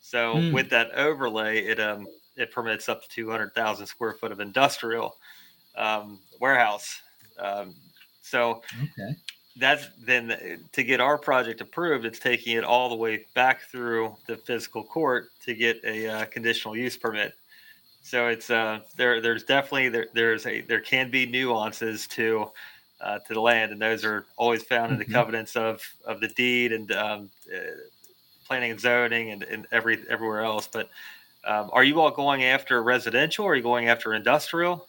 So 0.00 0.36
mm. 0.36 0.52
with 0.52 0.70
that 0.70 0.92
overlay, 0.92 1.66
it 1.66 1.80
um 1.80 2.06
it 2.38 2.52
permits 2.52 2.88
up 2.88 3.02
to 3.02 3.08
200,000 3.08 3.86
square 3.86 4.14
foot 4.14 4.32
of 4.32 4.40
industrial 4.40 5.16
um, 5.76 6.20
warehouse. 6.40 7.00
Um, 7.38 7.74
so 8.22 8.62
okay. 8.82 9.16
that's 9.56 9.88
then 10.04 10.66
to 10.72 10.82
get 10.82 11.00
our 11.00 11.18
project 11.18 11.60
approved, 11.60 12.04
it's 12.04 12.18
taking 12.18 12.56
it 12.56 12.64
all 12.64 12.88
the 12.88 12.96
way 12.96 13.24
back 13.34 13.62
through 13.70 14.14
the 14.26 14.36
physical 14.36 14.84
court 14.84 15.30
to 15.44 15.54
get 15.54 15.80
a 15.84 16.08
uh, 16.08 16.24
conditional 16.26 16.76
use 16.76 16.96
permit. 16.96 17.34
So 18.02 18.28
it's 18.28 18.48
uh 18.48 18.80
there 18.96 19.20
there's 19.20 19.44
definitely 19.44 19.90
there 19.90 20.06
there's 20.14 20.46
a 20.46 20.62
there 20.62 20.80
can 20.80 21.10
be 21.10 21.26
nuances 21.26 22.06
to 22.08 22.50
uh, 23.00 23.18
to 23.20 23.34
the 23.34 23.40
land, 23.40 23.72
and 23.72 23.80
those 23.80 24.04
are 24.04 24.26
always 24.36 24.62
found 24.62 24.84
mm-hmm. 24.84 24.92
in 24.94 24.98
the 24.98 25.04
mm-hmm. 25.04 25.14
covenants 25.14 25.56
of 25.56 25.82
of 26.04 26.20
the 26.20 26.28
deed 26.28 26.72
and 26.72 26.90
um, 26.92 27.30
uh, 27.54 27.58
planning 28.46 28.70
and 28.70 28.80
zoning 28.80 29.30
and, 29.30 29.42
and 29.44 29.66
every 29.72 30.02
everywhere 30.08 30.42
else. 30.42 30.68
But 30.72 30.88
um, 31.48 31.70
are 31.72 31.82
you 31.82 32.00
all 32.00 32.10
going 32.10 32.44
after 32.44 32.82
residential? 32.82 33.44
Or 33.44 33.52
are 33.52 33.56
you 33.56 33.62
going 33.62 33.88
after 33.88 34.14
industrial? 34.14 34.86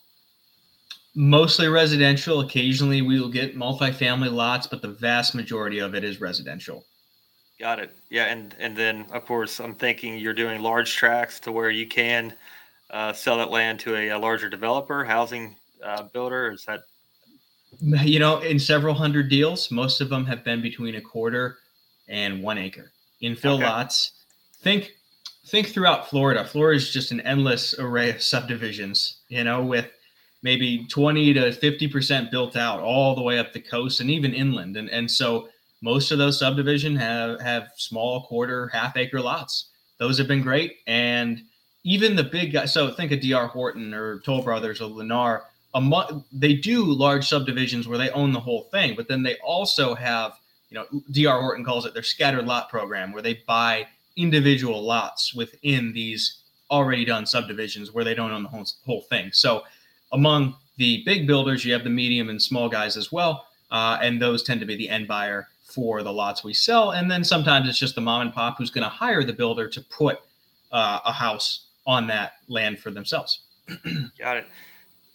Mostly 1.16 1.68
residential. 1.68 2.42
Occasionally, 2.42 3.02
we 3.02 3.20
will 3.20 3.30
get 3.30 3.58
multifamily 3.58 4.32
lots, 4.32 4.68
but 4.68 4.82
the 4.82 4.90
vast 4.90 5.34
majority 5.34 5.80
of 5.80 5.96
it 5.96 6.04
is 6.04 6.22
residential. 6.22 6.86
Got 7.60 7.80
it. 7.80 7.92
Yeah, 8.10 8.26
and 8.26 8.56
and 8.60 8.76
then 8.76 9.06
of 9.12 9.26
course, 9.26 9.60
I'm 9.60 9.74
thinking 9.74 10.18
you're 10.18 10.34
doing 10.34 10.62
large 10.62 10.96
tracts 10.96 11.40
to 11.42 11.52
where 11.52 11.70
you 11.70 11.88
can 11.88 12.34
uh, 12.92 13.14
sell 13.14 13.38
that 13.38 13.50
land 13.50 13.80
to 13.82 13.96
a, 13.96 14.10
a 14.10 14.18
larger 14.20 14.50
developer, 14.50 15.04
housing 15.04 15.56
uh, 15.84 16.04
builder? 16.04 16.52
Is 16.52 16.66
that 16.66 16.82
you 17.82 18.20
know 18.20 18.40
in 18.40 18.60
several 18.60 18.94
hundred 18.94 19.30
deals, 19.30 19.72
most 19.72 20.02
of 20.02 20.10
them 20.10 20.26
have 20.26 20.44
been 20.44 20.62
between 20.62 20.96
a 20.96 21.02
quarter 21.02 21.58
and 22.08 22.42
one 22.42 22.58
acre 22.58 22.92
infill 23.22 23.56
okay. 23.56 23.66
lots. 23.66 24.24
Think 24.62 24.92
think 25.50 25.68
throughout 25.68 26.10
Florida. 26.10 26.46
Florida 26.46 26.78
is 26.78 26.92
just 26.92 27.12
an 27.12 27.22
endless 27.22 27.78
array 27.78 28.10
of 28.12 28.22
subdivisions. 28.22 29.22
You 29.30 29.44
know, 29.44 29.64
with 29.64 29.88
maybe 30.42 30.86
20 30.88 31.34
to 31.34 31.52
50 31.52 31.88
percent 31.88 32.32
built 32.32 32.56
out 32.56 32.80
all 32.80 33.16
the 33.16 33.22
way 33.22 33.40
up 33.40 33.54
the 33.54 33.62
coast 33.62 34.00
and 34.00 34.10
even 34.10 34.34
inland, 34.34 34.78
and 34.78 34.90
and 34.90 35.10
so 35.10 35.50
most 35.82 36.12
of 36.12 36.18
those 36.18 36.40
subdivision 36.40 36.96
have 36.96 37.40
have 37.42 37.70
small 37.76 38.24
quarter 38.24 38.68
half 38.68 38.98
acre 38.98 39.22
lots. 39.22 39.70
Those 39.98 40.18
have 40.18 40.28
been 40.28 40.42
great 40.42 40.78
and 40.88 41.42
even 41.84 42.16
the 42.16 42.24
big 42.24 42.54
guys. 42.54 42.74
So 42.74 42.92
think 42.92 43.12
of 43.12 43.22
DR 43.22 43.48
Horton 43.48 43.94
or 43.94 44.20
Toll 44.20 44.42
Brothers 44.42 44.82
or 44.82 44.90
Lennar. 44.90 45.44
Mo- 45.76 46.26
they 46.32 46.56
do 46.56 46.84
large 46.84 47.28
subdivisions 47.28 47.88
where 47.88 47.98
they 47.98 48.10
own 48.12 48.32
the 48.32 48.40
whole 48.40 48.64
thing, 48.72 48.96
but 48.96 49.08
then 49.08 49.24
they 49.24 49.36
also 49.38 49.94
have, 49.94 50.34
you 50.70 50.76
know, 50.76 50.86
DR 51.12 51.40
Horton 51.40 51.64
calls 51.64 51.86
it 51.86 51.94
their 51.94 52.04
scattered 52.04 52.48
lot 52.48 52.70
program, 52.70 53.12
where 53.12 53.22
they 53.22 53.42
buy 53.48 53.88
individual 54.22 54.82
lots 54.82 55.34
within 55.34 55.94
these 55.94 56.42
already 56.72 57.06
done 57.06 57.26
subdivisions 57.26 57.94
where 57.94 58.04
they 58.04 58.14
don't 58.14 58.32
own 58.32 58.44
the 58.44 58.50
whole, 58.50 58.66
whole 58.86 59.02
thing. 59.02 59.32
So 59.34 59.64
among 60.12 60.56
the 60.78 61.04
big 61.06 61.28
builders, 61.28 61.66
you 61.66 61.74
have 61.74 61.84
the 61.84 61.90
medium 61.90 62.30
and 62.30 62.42
small 62.42 62.70
guys 62.70 62.98
as 62.98 63.12
well. 63.12 63.48
Uh, 63.72 63.98
and 64.02 64.22
those 64.22 64.44
tend 64.44 64.60
to 64.60 64.66
be 64.66 64.76
the 64.76 64.90
end 64.90 65.08
buyer 65.08 65.48
for 65.64 66.04
the 66.04 66.12
lots 66.12 66.44
we 66.44 66.54
sell. 66.54 66.92
And 66.92 67.10
then 67.10 67.24
sometimes 67.24 67.70
it's 67.70 67.78
just 67.78 67.96
the 67.96 68.02
mom 68.02 68.22
and 68.22 68.34
pop 68.34 68.58
who's 68.58 68.72
going 68.72 68.84
to 68.84 68.90
hire 68.90 69.24
the 69.24 69.34
builder 69.34 69.68
to 69.68 69.82
put 69.82 70.20
uh, 70.72 71.00
a 71.06 71.12
house 71.12 71.68
on 71.86 72.08
that 72.08 72.34
land 72.48 72.80
for 72.80 72.92
themselves. 72.92 73.42
Got 74.20 74.38
it. 74.38 74.48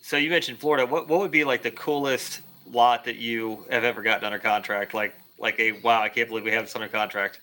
So 0.02 0.16
you 0.16 0.30
mentioned 0.30 0.58
Florida. 0.58 0.84
What 0.84 1.08
what 1.08 1.20
would 1.20 1.30
be 1.30 1.44
like 1.44 1.62
the 1.62 1.70
coolest 1.70 2.42
lot 2.70 3.04
that 3.04 3.16
you 3.16 3.64
have 3.70 3.84
ever 3.84 4.02
gotten 4.02 4.24
under 4.24 4.38
contract? 4.38 4.92
Like 4.92 5.14
like 5.38 5.58
a 5.58 5.72
wow, 5.80 6.02
I 6.02 6.08
can't 6.08 6.28
believe 6.28 6.44
we 6.44 6.50
have 6.50 6.64
this 6.64 6.74
under 6.74 6.88
contract. 6.88 7.40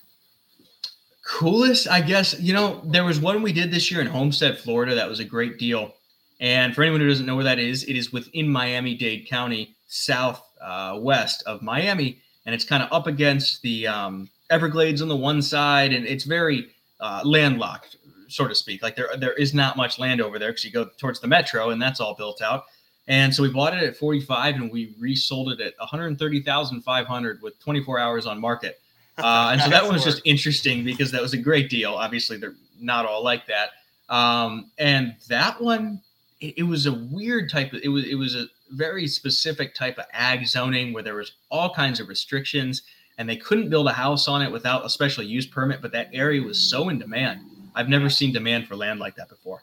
Coolest, 1.24 1.88
I 1.88 2.00
guess. 2.00 2.38
You 2.40 2.52
know, 2.52 2.82
there 2.84 3.04
was 3.04 3.20
one 3.20 3.42
we 3.42 3.52
did 3.52 3.70
this 3.70 3.90
year 3.90 4.00
in 4.00 4.06
Homestead, 4.06 4.58
Florida. 4.58 4.94
That 4.94 5.08
was 5.08 5.20
a 5.20 5.24
great 5.24 5.58
deal. 5.58 5.94
And 6.40 6.74
for 6.74 6.82
anyone 6.82 7.00
who 7.00 7.08
doesn't 7.08 7.26
know 7.26 7.36
where 7.36 7.44
that 7.44 7.60
is, 7.60 7.84
it 7.84 7.94
is 7.94 8.12
within 8.12 8.48
Miami 8.48 8.96
Dade 8.96 9.28
County, 9.28 9.76
south 9.86 10.42
uh, 10.60 10.98
west 11.00 11.44
of 11.46 11.62
Miami, 11.62 12.20
and 12.44 12.54
it's 12.54 12.64
kind 12.64 12.82
of 12.82 12.92
up 12.92 13.06
against 13.06 13.62
the 13.62 13.86
um, 13.86 14.28
Everglades 14.50 15.00
on 15.00 15.08
the 15.08 15.16
one 15.16 15.40
side, 15.40 15.92
and 15.92 16.04
it's 16.04 16.24
very 16.24 16.66
uh, 16.98 17.22
landlocked, 17.24 17.96
so 18.28 18.48
to 18.48 18.54
speak. 18.56 18.82
Like 18.82 18.96
there, 18.96 19.08
there 19.18 19.34
is 19.34 19.54
not 19.54 19.76
much 19.76 20.00
land 20.00 20.20
over 20.20 20.40
there 20.40 20.50
because 20.50 20.64
you 20.64 20.72
go 20.72 20.88
towards 20.98 21.20
the 21.20 21.28
metro, 21.28 21.70
and 21.70 21.80
that's 21.80 22.00
all 22.00 22.16
built 22.16 22.42
out. 22.42 22.64
And 23.06 23.32
so 23.32 23.44
we 23.44 23.50
bought 23.50 23.76
it 23.76 23.84
at 23.84 23.96
45, 23.96 24.56
and 24.56 24.72
we 24.72 24.96
resold 24.98 25.52
it 25.52 25.60
at 25.60 25.74
130,500 25.78 27.42
with 27.42 27.58
24 27.60 27.98
hours 28.00 28.26
on 28.26 28.40
market. 28.40 28.81
Uh, 29.18 29.50
and 29.52 29.60
so 29.60 29.68
that 29.68 29.84
one 29.84 29.92
was 29.92 30.04
just 30.04 30.22
interesting 30.24 30.84
because 30.84 31.10
that 31.10 31.20
was 31.20 31.34
a 31.34 31.38
great 31.38 31.68
deal. 31.68 31.92
Obviously, 31.92 32.38
they're 32.38 32.54
not 32.80 33.04
all 33.04 33.22
like 33.22 33.46
that. 33.46 33.70
Um, 34.08 34.70
and 34.78 35.14
that 35.28 35.60
one, 35.60 36.00
it, 36.40 36.54
it 36.58 36.62
was 36.62 36.86
a 36.86 36.92
weird 36.92 37.50
type 37.50 37.72
of. 37.72 37.80
It 37.82 37.88
was 37.88 38.06
it 38.06 38.14
was 38.14 38.34
a 38.34 38.46
very 38.72 39.06
specific 39.06 39.74
type 39.74 39.98
of 39.98 40.06
ag 40.12 40.46
zoning 40.46 40.92
where 40.92 41.02
there 41.02 41.14
was 41.14 41.32
all 41.50 41.72
kinds 41.72 42.00
of 42.00 42.08
restrictions 42.08 42.82
and 43.18 43.28
they 43.28 43.36
couldn't 43.36 43.68
build 43.68 43.86
a 43.86 43.92
house 43.92 44.28
on 44.28 44.42
it 44.42 44.50
without 44.50 44.84
a 44.84 44.90
special 44.90 45.22
use 45.22 45.46
permit 45.46 45.80
but 45.82 45.92
that 45.92 46.08
area 46.12 46.42
was 46.42 46.58
so 46.58 46.88
in 46.88 46.98
demand 46.98 47.40
i've 47.74 47.88
never 47.88 48.08
seen 48.08 48.32
demand 48.32 48.66
for 48.66 48.74
land 48.74 48.98
like 48.98 49.14
that 49.14 49.28
before 49.28 49.62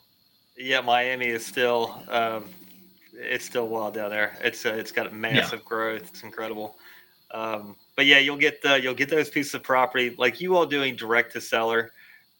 yeah 0.58 0.80
miami 0.80 1.26
is 1.26 1.46
still 1.46 2.04
um, 2.10 2.46
it's 3.14 3.46
still 3.46 3.68
wild 3.68 3.94
down 3.94 4.10
there 4.10 4.38
it's 4.42 4.66
uh, 4.66 4.74
it's 4.74 4.92
got 4.92 5.12
massive 5.14 5.60
yeah. 5.60 5.66
growth 5.68 6.08
it's 6.08 6.24
incredible 6.24 6.78
um, 7.32 7.76
but 8.00 8.06
yeah 8.06 8.18
you'll 8.18 8.38
get 8.38 8.62
the 8.62 8.82
you'll 8.82 8.94
get 8.94 9.10
those 9.10 9.30
pieces 9.30 9.54
of 9.54 9.62
property 9.62 10.16
like 10.18 10.40
you 10.40 10.56
all 10.56 10.66
doing 10.66 10.96
direct 10.96 11.34
to 11.34 11.42
seller 11.42 11.92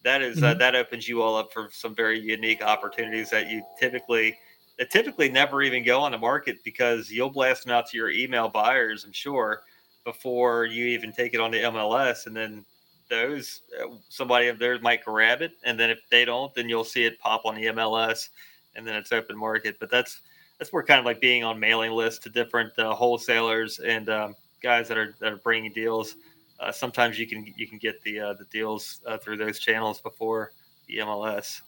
that 0.02 0.22
is, 0.22 0.38
uh, 0.38 0.40
mm-hmm. 0.40 0.44
uh, 0.46 0.54
that 0.54 0.74
opens 0.74 1.06
you 1.06 1.20
all 1.20 1.36
up 1.36 1.52
for 1.52 1.68
some 1.70 1.94
very 1.94 2.18
unique 2.18 2.62
opportunities 2.62 3.28
that 3.30 3.50
you 3.50 3.62
typically 3.78 4.36
that 4.78 4.90
typically 4.90 5.28
never 5.28 5.62
even 5.62 5.84
go 5.84 6.00
on 6.00 6.12
the 6.12 6.18
market 6.18 6.56
because 6.64 7.10
you'll 7.10 7.30
blast 7.30 7.64
them 7.64 7.72
out 7.72 7.86
to 7.88 7.98
your 7.98 8.08
email 8.08 8.48
buyers, 8.48 9.04
I'm 9.04 9.12
sure, 9.12 9.62
before 10.04 10.64
you 10.64 10.86
even 10.86 11.12
take 11.12 11.34
it 11.34 11.40
on 11.40 11.50
the 11.50 11.58
MLS. 11.58 12.24
And 12.24 12.34
then 12.34 12.64
those 13.10 13.60
uh, 13.78 13.88
somebody 14.08 14.48
of 14.48 14.58
theirs 14.58 14.80
might 14.80 15.04
grab 15.04 15.42
it. 15.42 15.52
And 15.64 15.78
then 15.78 15.90
if 15.90 16.00
they 16.10 16.24
don't, 16.24 16.54
then 16.54 16.70
you'll 16.70 16.84
see 16.84 17.04
it 17.04 17.20
pop 17.20 17.42
on 17.44 17.56
the 17.56 17.66
MLS 17.66 18.30
and 18.74 18.86
then 18.86 18.94
it's 18.94 19.12
open 19.12 19.36
market. 19.36 19.76
But 19.78 19.90
that's 19.90 20.22
that's 20.58 20.72
more 20.72 20.82
kind 20.82 20.98
of 20.98 21.04
like 21.04 21.20
being 21.20 21.44
on 21.44 21.60
mailing 21.60 21.92
lists 21.92 22.22
to 22.24 22.30
different 22.30 22.72
uh, 22.78 22.94
wholesalers 22.94 23.80
and 23.80 24.08
um, 24.08 24.34
guys 24.62 24.88
that 24.88 24.98
are 24.98 25.14
that 25.20 25.32
are 25.32 25.38
bringing 25.38 25.72
deals. 25.72 26.16
Uh, 26.58 26.70
sometimes 26.70 27.18
you 27.18 27.26
can 27.26 27.52
you 27.56 27.66
can 27.66 27.78
get 27.78 28.02
the 28.02 28.20
uh, 28.20 28.34
the 28.34 28.44
deals 28.46 29.00
uh, 29.06 29.18
through 29.18 29.36
those 29.36 29.58
channels 29.58 30.00
before 30.00 30.52
the 30.88 30.98
MLS. 30.98 31.62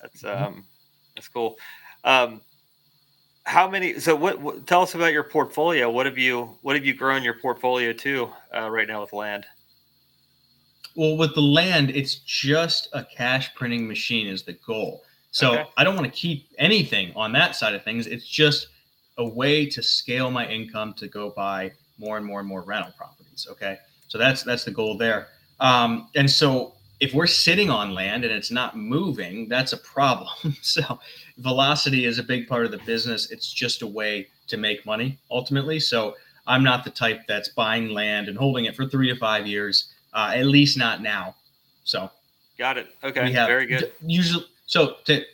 That's 0.00 0.22
mm-hmm. 0.22 0.44
um, 0.44 0.64
that's 1.14 1.28
cool. 1.28 1.56
Um, 2.04 2.40
how 3.48 3.68
many 3.68 3.98
so 3.98 4.14
what, 4.14 4.38
what, 4.40 4.66
tell 4.66 4.82
us 4.82 4.94
about 4.94 5.10
your 5.10 5.24
portfolio 5.24 5.90
what 5.90 6.04
have 6.04 6.18
you 6.18 6.58
what 6.60 6.76
have 6.76 6.84
you 6.84 6.92
grown 6.92 7.22
your 7.22 7.32
portfolio 7.32 7.94
to 7.94 8.30
uh, 8.54 8.70
right 8.70 8.86
now 8.86 9.00
with 9.00 9.12
land 9.14 9.46
well 10.96 11.16
with 11.16 11.34
the 11.34 11.40
land 11.40 11.88
it's 11.90 12.16
just 12.16 12.90
a 12.92 13.02
cash 13.02 13.54
printing 13.54 13.88
machine 13.88 14.26
is 14.26 14.42
the 14.42 14.52
goal 14.66 15.02
so 15.30 15.54
okay. 15.54 15.64
i 15.78 15.82
don't 15.82 15.96
want 15.96 16.04
to 16.04 16.12
keep 16.12 16.46
anything 16.58 17.10
on 17.16 17.32
that 17.32 17.56
side 17.56 17.74
of 17.74 17.82
things 17.82 18.06
it's 18.06 18.28
just 18.28 18.68
a 19.16 19.26
way 19.26 19.64
to 19.64 19.82
scale 19.82 20.30
my 20.30 20.46
income 20.46 20.92
to 20.92 21.08
go 21.08 21.30
buy 21.30 21.72
more 21.98 22.16
and 22.16 22.26
more 22.26 22.40
and 22.40 22.48
more 22.48 22.62
rental 22.62 22.92
properties 22.96 23.46
okay 23.50 23.78
so 24.08 24.18
that's 24.18 24.42
that's 24.42 24.64
the 24.64 24.70
goal 24.70 24.96
there 24.96 25.28
um, 25.60 26.08
and 26.14 26.30
so 26.30 26.74
if 27.00 27.14
we're 27.14 27.26
sitting 27.26 27.70
on 27.70 27.94
land 27.94 28.24
and 28.24 28.32
it's 28.32 28.50
not 28.50 28.76
moving, 28.76 29.48
that's 29.48 29.72
a 29.72 29.76
problem. 29.76 30.28
so 30.62 30.98
velocity 31.38 32.04
is 32.04 32.18
a 32.18 32.22
big 32.22 32.48
part 32.48 32.64
of 32.64 32.70
the 32.70 32.78
business. 32.78 33.30
It's 33.30 33.52
just 33.52 33.82
a 33.82 33.86
way 33.86 34.28
to 34.48 34.56
make 34.56 34.84
money 34.84 35.18
ultimately. 35.30 35.78
So 35.78 36.16
I'm 36.46 36.64
not 36.64 36.84
the 36.84 36.90
type 36.90 37.22
that's 37.28 37.50
buying 37.50 37.90
land 37.90 38.28
and 38.28 38.36
holding 38.36 38.64
it 38.64 38.74
for 38.74 38.86
three 38.86 39.08
to 39.12 39.16
five 39.16 39.46
years, 39.46 39.92
uh, 40.14 40.32
at 40.34 40.46
least 40.46 40.78
not 40.78 41.02
now. 41.02 41.36
So 41.84 42.10
got 42.58 42.78
it. 42.78 42.88
Okay, 43.04 43.32
very 43.32 43.66
good. 43.66 43.92
Usually, 44.04 44.46
so 44.66 44.96
to 45.04 45.24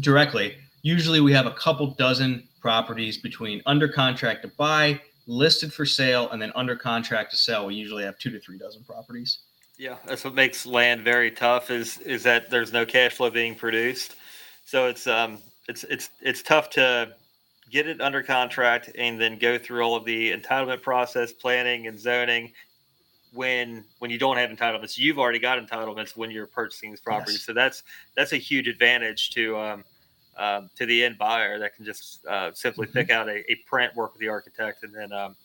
directly, 0.00 0.56
usually 0.82 1.20
we 1.20 1.32
have 1.32 1.46
a 1.46 1.52
couple 1.52 1.88
dozen 1.88 2.48
properties 2.60 3.18
between 3.18 3.60
under 3.66 3.88
contract 3.88 4.42
to 4.42 4.48
buy, 4.48 5.00
listed 5.28 5.72
for 5.72 5.86
sale, 5.86 6.28
and 6.30 6.42
then 6.42 6.50
under 6.56 6.74
contract 6.74 7.30
to 7.30 7.36
sell. 7.36 7.66
We 7.66 7.74
usually 7.74 8.02
have 8.02 8.18
two 8.18 8.30
to 8.30 8.40
three 8.40 8.58
dozen 8.58 8.82
properties. 8.82 9.40
Yeah, 9.76 9.96
that's 10.06 10.24
what 10.24 10.34
makes 10.34 10.66
land 10.66 11.04
very 11.04 11.30
tough. 11.30 11.70
Is 11.70 11.98
is 11.98 12.24
that 12.24 12.50
there's 12.50 12.72
no 12.72 12.84
cash 12.84 13.14
flow 13.14 13.30
being 13.30 13.54
produced, 13.54 14.16
so 14.64 14.86
it's 14.88 15.06
um 15.06 15.38
it's 15.68 15.84
it's 15.84 16.10
it's 16.20 16.42
tough 16.42 16.70
to 16.70 17.14
get 17.70 17.86
it 17.86 18.00
under 18.00 18.22
contract 18.22 18.90
and 18.96 19.20
then 19.20 19.38
go 19.38 19.58
through 19.58 19.82
all 19.82 19.94
of 19.94 20.04
the 20.04 20.32
entitlement 20.32 20.82
process, 20.82 21.32
planning 21.32 21.86
and 21.86 22.00
zoning. 22.00 22.52
When 23.34 23.84
when 23.98 24.10
you 24.10 24.18
don't 24.18 24.38
have 24.38 24.50
entitlements, 24.50 24.98
you've 24.98 25.18
already 25.18 25.38
got 25.38 25.64
entitlements 25.64 26.16
when 26.16 26.30
you're 26.30 26.46
purchasing 26.46 26.90
these 26.90 27.00
properties. 27.00 27.34
Yes. 27.34 27.44
So 27.44 27.52
that's 27.52 27.82
that's 28.16 28.32
a 28.32 28.38
huge 28.38 28.66
advantage 28.66 29.30
to 29.30 29.58
um, 29.58 29.84
um, 30.38 30.70
to 30.76 30.86
the 30.86 31.04
end 31.04 31.18
buyer 31.18 31.58
that 31.58 31.74
can 31.74 31.84
just 31.84 32.24
uh, 32.26 32.52
simply 32.54 32.86
mm-hmm. 32.86 32.98
pick 32.98 33.10
out 33.10 33.28
a, 33.28 33.50
a, 33.50 33.56
print, 33.66 33.94
work 33.94 34.12
with 34.12 34.20
the 34.20 34.28
architect, 34.28 34.84
and 34.84 34.94
then 34.94 35.12
um, 35.12 35.36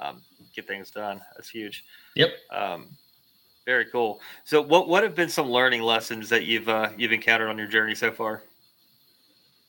um, 0.00 0.22
get 0.54 0.66
things 0.66 0.90
done. 0.90 1.20
That's 1.36 1.50
huge. 1.50 1.84
Yep. 2.14 2.30
Um, 2.50 2.88
very 3.66 3.86
cool. 3.86 4.20
So, 4.44 4.60
what 4.62 4.88
what 4.88 5.02
have 5.02 5.14
been 5.14 5.28
some 5.28 5.50
learning 5.50 5.82
lessons 5.82 6.28
that 6.28 6.44
you've 6.44 6.68
uh, 6.68 6.90
you've 6.96 7.12
encountered 7.12 7.48
on 7.48 7.58
your 7.58 7.66
journey 7.66 7.94
so 7.94 8.10
far? 8.10 8.42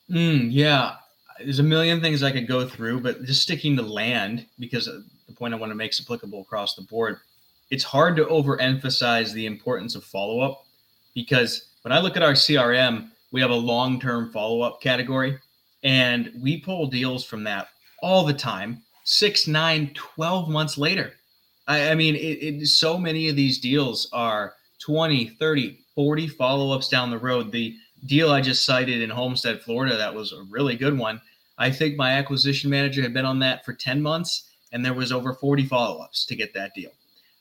Mm, 0.10 0.50
yeah, 0.52 0.96
there's 1.40 1.60
a 1.60 1.64
million 1.64 2.02
things 2.02 2.24
I 2.24 2.32
could 2.32 2.48
go 2.48 2.68
through, 2.68 3.02
but 3.02 3.24
just 3.24 3.42
sticking 3.42 3.76
to 3.78 3.82
land 3.82 4.46
because 4.60 4.86
the 4.86 5.34
point 5.34 5.54
I 5.54 5.58
want 5.58 5.72
to 5.72 5.76
make 5.76 5.92
is 5.92 6.02
applicable 6.02 6.42
across 6.42 6.76
the 6.76 6.84
board. 6.84 7.18
It's 7.70 7.84
hard 7.84 8.16
to 8.18 8.26
overemphasize 8.26 9.32
the 9.34 9.46
importance 9.46 9.96
of 9.96 10.04
follow 10.04 10.42
up 10.42 10.66
because 11.14 11.70
when 11.84 11.92
I 11.92 12.00
look 12.00 12.18
at 12.18 12.24
our 12.24 12.34
CRM, 12.34 13.10
we 13.32 13.42
have 13.42 13.52
a 13.52 13.56
long 13.56 14.00
term 14.00 14.32
follow 14.32 14.62
up 14.62 14.82
category, 14.82 15.38
and 15.84 16.32
we 16.42 16.60
pull 16.60 16.88
deals 16.88 17.24
from 17.26 17.44
that 17.46 17.70
all 18.02 18.26
the 18.26 18.34
time, 18.34 18.82
six, 19.04 19.48
nine, 19.48 19.92
12 19.94 20.50
months 20.50 20.78
later 20.78 21.14
I, 21.68 21.92
I 21.92 21.96
mean, 21.96 22.16
it, 22.16 22.20
it, 22.20 22.68
so 22.68 22.98
many 22.98 23.30
of 23.30 23.36
these 23.36 23.60
deals 23.60 24.10
are 24.12 24.56
20, 24.80 25.30
30, 25.40 25.80
40 25.96 26.28
follow 26.28 26.76
ups 26.76 26.90
down 26.90 27.10
the 27.10 27.18
road. 27.18 27.52
The 27.52 27.76
deal 28.06 28.32
I 28.32 28.42
just 28.42 28.66
cited 28.66 29.02
in 29.02 29.10
Homestead, 29.10 29.62
Florida, 29.62 29.96
that 29.96 30.14
was 30.14 30.34
a 30.34 30.44
really 30.50 30.76
good 30.76 30.98
one. 30.98 31.22
I 31.58 31.70
think 31.70 31.96
my 31.96 32.14
acquisition 32.14 32.70
manager 32.70 33.02
had 33.02 33.14
been 33.14 33.26
on 33.26 33.40
that 33.40 33.64
for 33.64 33.74
10 33.74 34.02
months 34.02 34.50
and 34.72 34.84
there 34.84 34.94
was 34.94 35.12
over 35.12 35.34
40 35.34 35.66
follow 35.68 36.02
ups 36.02 36.26
to 36.26 36.36
get 36.36 36.54
that 36.54 36.74
deal. 36.74 36.92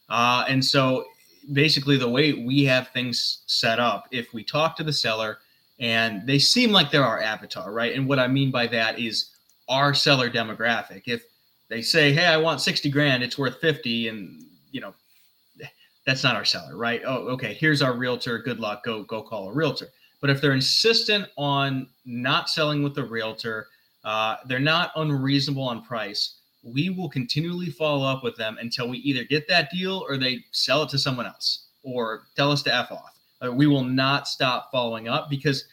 Uh, 0.09 0.45
and 0.49 0.65
so 0.65 1.05
basically, 1.53 1.97
the 1.97 2.09
way 2.09 2.33
we 2.33 2.65
have 2.65 2.89
things 2.89 3.43
set 3.47 3.79
up, 3.79 4.07
if 4.11 4.35
we 4.35 4.43
talk 4.43 4.77
to 4.77 4.85
the 4.85 4.93
seller 4.93 5.39
and 5.81 6.27
they 6.27 6.39
seem 6.39 6.71
like 6.71 6.91
they're 6.91 7.05
our 7.05 7.21
avatar, 7.21 7.73
right? 7.73 7.95
And 7.95 8.07
what 8.07 8.19
I 8.19 8.29
mean 8.29 8.51
by 8.51 8.67
that 8.69 8.99
is 8.99 9.31
our 9.69 9.95
seller 9.95 10.31
demographic. 10.31 11.03
If 11.07 11.25
they 11.69 11.83
say, 11.83 12.13
"Hey, 12.13 12.27
I 12.27 12.37
want 12.37 12.61
60 12.61 12.91
grand, 12.91 13.23
it's 13.23 13.39
worth 13.39 13.61
50." 13.61 14.09
And, 14.09 14.45
you 14.73 14.81
know, 14.81 14.95
that's 16.07 16.23
not 16.23 16.37
our 16.37 16.45
seller, 16.45 16.77
right? 16.77 17.03
Oh, 17.07 17.29
okay, 17.29 17.55
here's 17.55 17.83
our 17.83 17.95
realtor. 17.95 18.39
Good 18.39 18.61
luck. 18.61 18.85
Go 18.85 19.05
go 19.05 19.23
call 19.23 19.49
a 19.49 19.53
realtor. 19.53 19.89
But 20.21 20.31
if 20.31 20.41
they're 20.41 20.53
insistent 20.53 21.29
on 21.39 21.89
not 22.05 22.51
selling 22.51 22.83
with 22.83 22.95
the 22.95 23.05
realtor, 23.05 23.69
uh, 24.05 24.37
they're 24.47 24.59
not 24.61 24.93
unreasonable 24.97 25.63
on 25.63 25.83
price. 25.83 26.37
We 26.63 26.91
will 26.91 27.09
continually 27.09 27.71
follow 27.71 28.07
up 28.07 28.23
with 28.23 28.37
them 28.37 28.59
until 28.61 28.89
we 28.89 28.99
either 28.99 29.25
get 29.25 29.49
that 29.49 29.71
deal 29.71 30.05
or 30.09 30.19
they 30.19 30.45
sell 30.53 30.83
it 30.83 30.91
to 30.91 30.99
someone 30.99 31.27
else 31.27 31.69
or 31.83 32.25
tell 32.37 32.53
us 32.53 32.63
to 32.65 32.75
f 32.75 32.93
off. 32.93 33.20
Uh, 33.45 33.53
we 33.53 33.67
will 33.67 33.85
not 33.85 34.29
stop 34.29 34.71
following 34.71 35.09
up 35.09 35.31
because 35.31 35.65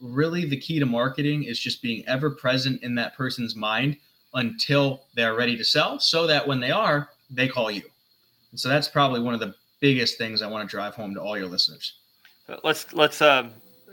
really 0.00 0.44
the 0.44 0.56
key 0.56 0.78
to 0.78 0.86
marketing 0.86 1.44
is 1.44 1.58
just 1.58 1.82
being 1.82 2.06
ever 2.06 2.30
present 2.30 2.82
in 2.82 2.94
that 2.94 3.16
person's 3.16 3.56
mind 3.56 3.96
until 4.34 5.04
they're 5.14 5.34
ready 5.34 5.56
to 5.56 5.64
sell 5.64 5.98
so 5.98 6.26
that 6.26 6.46
when 6.46 6.60
they 6.60 6.70
are, 6.70 7.08
they 7.30 7.48
call 7.48 7.70
you. 7.70 7.82
And 8.50 8.60
so 8.60 8.68
that's 8.68 8.88
probably 8.88 9.20
one 9.20 9.34
of 9.34 9.40
the 9.40 9.54
biggest 9.80 10.18
things 10.18 10.42
I 10.42 10.46
want 10.46 10.68
to 10.68 10.70
drive 10.70 10.94
home 10.94 11.14
to 11.14 11.20
all 11.20 11.36
your 11.36 11.46
listeners. 11.46 11.94
Let's 12.62 12.92
let's 12.92 13.20
um, 13.20 13.50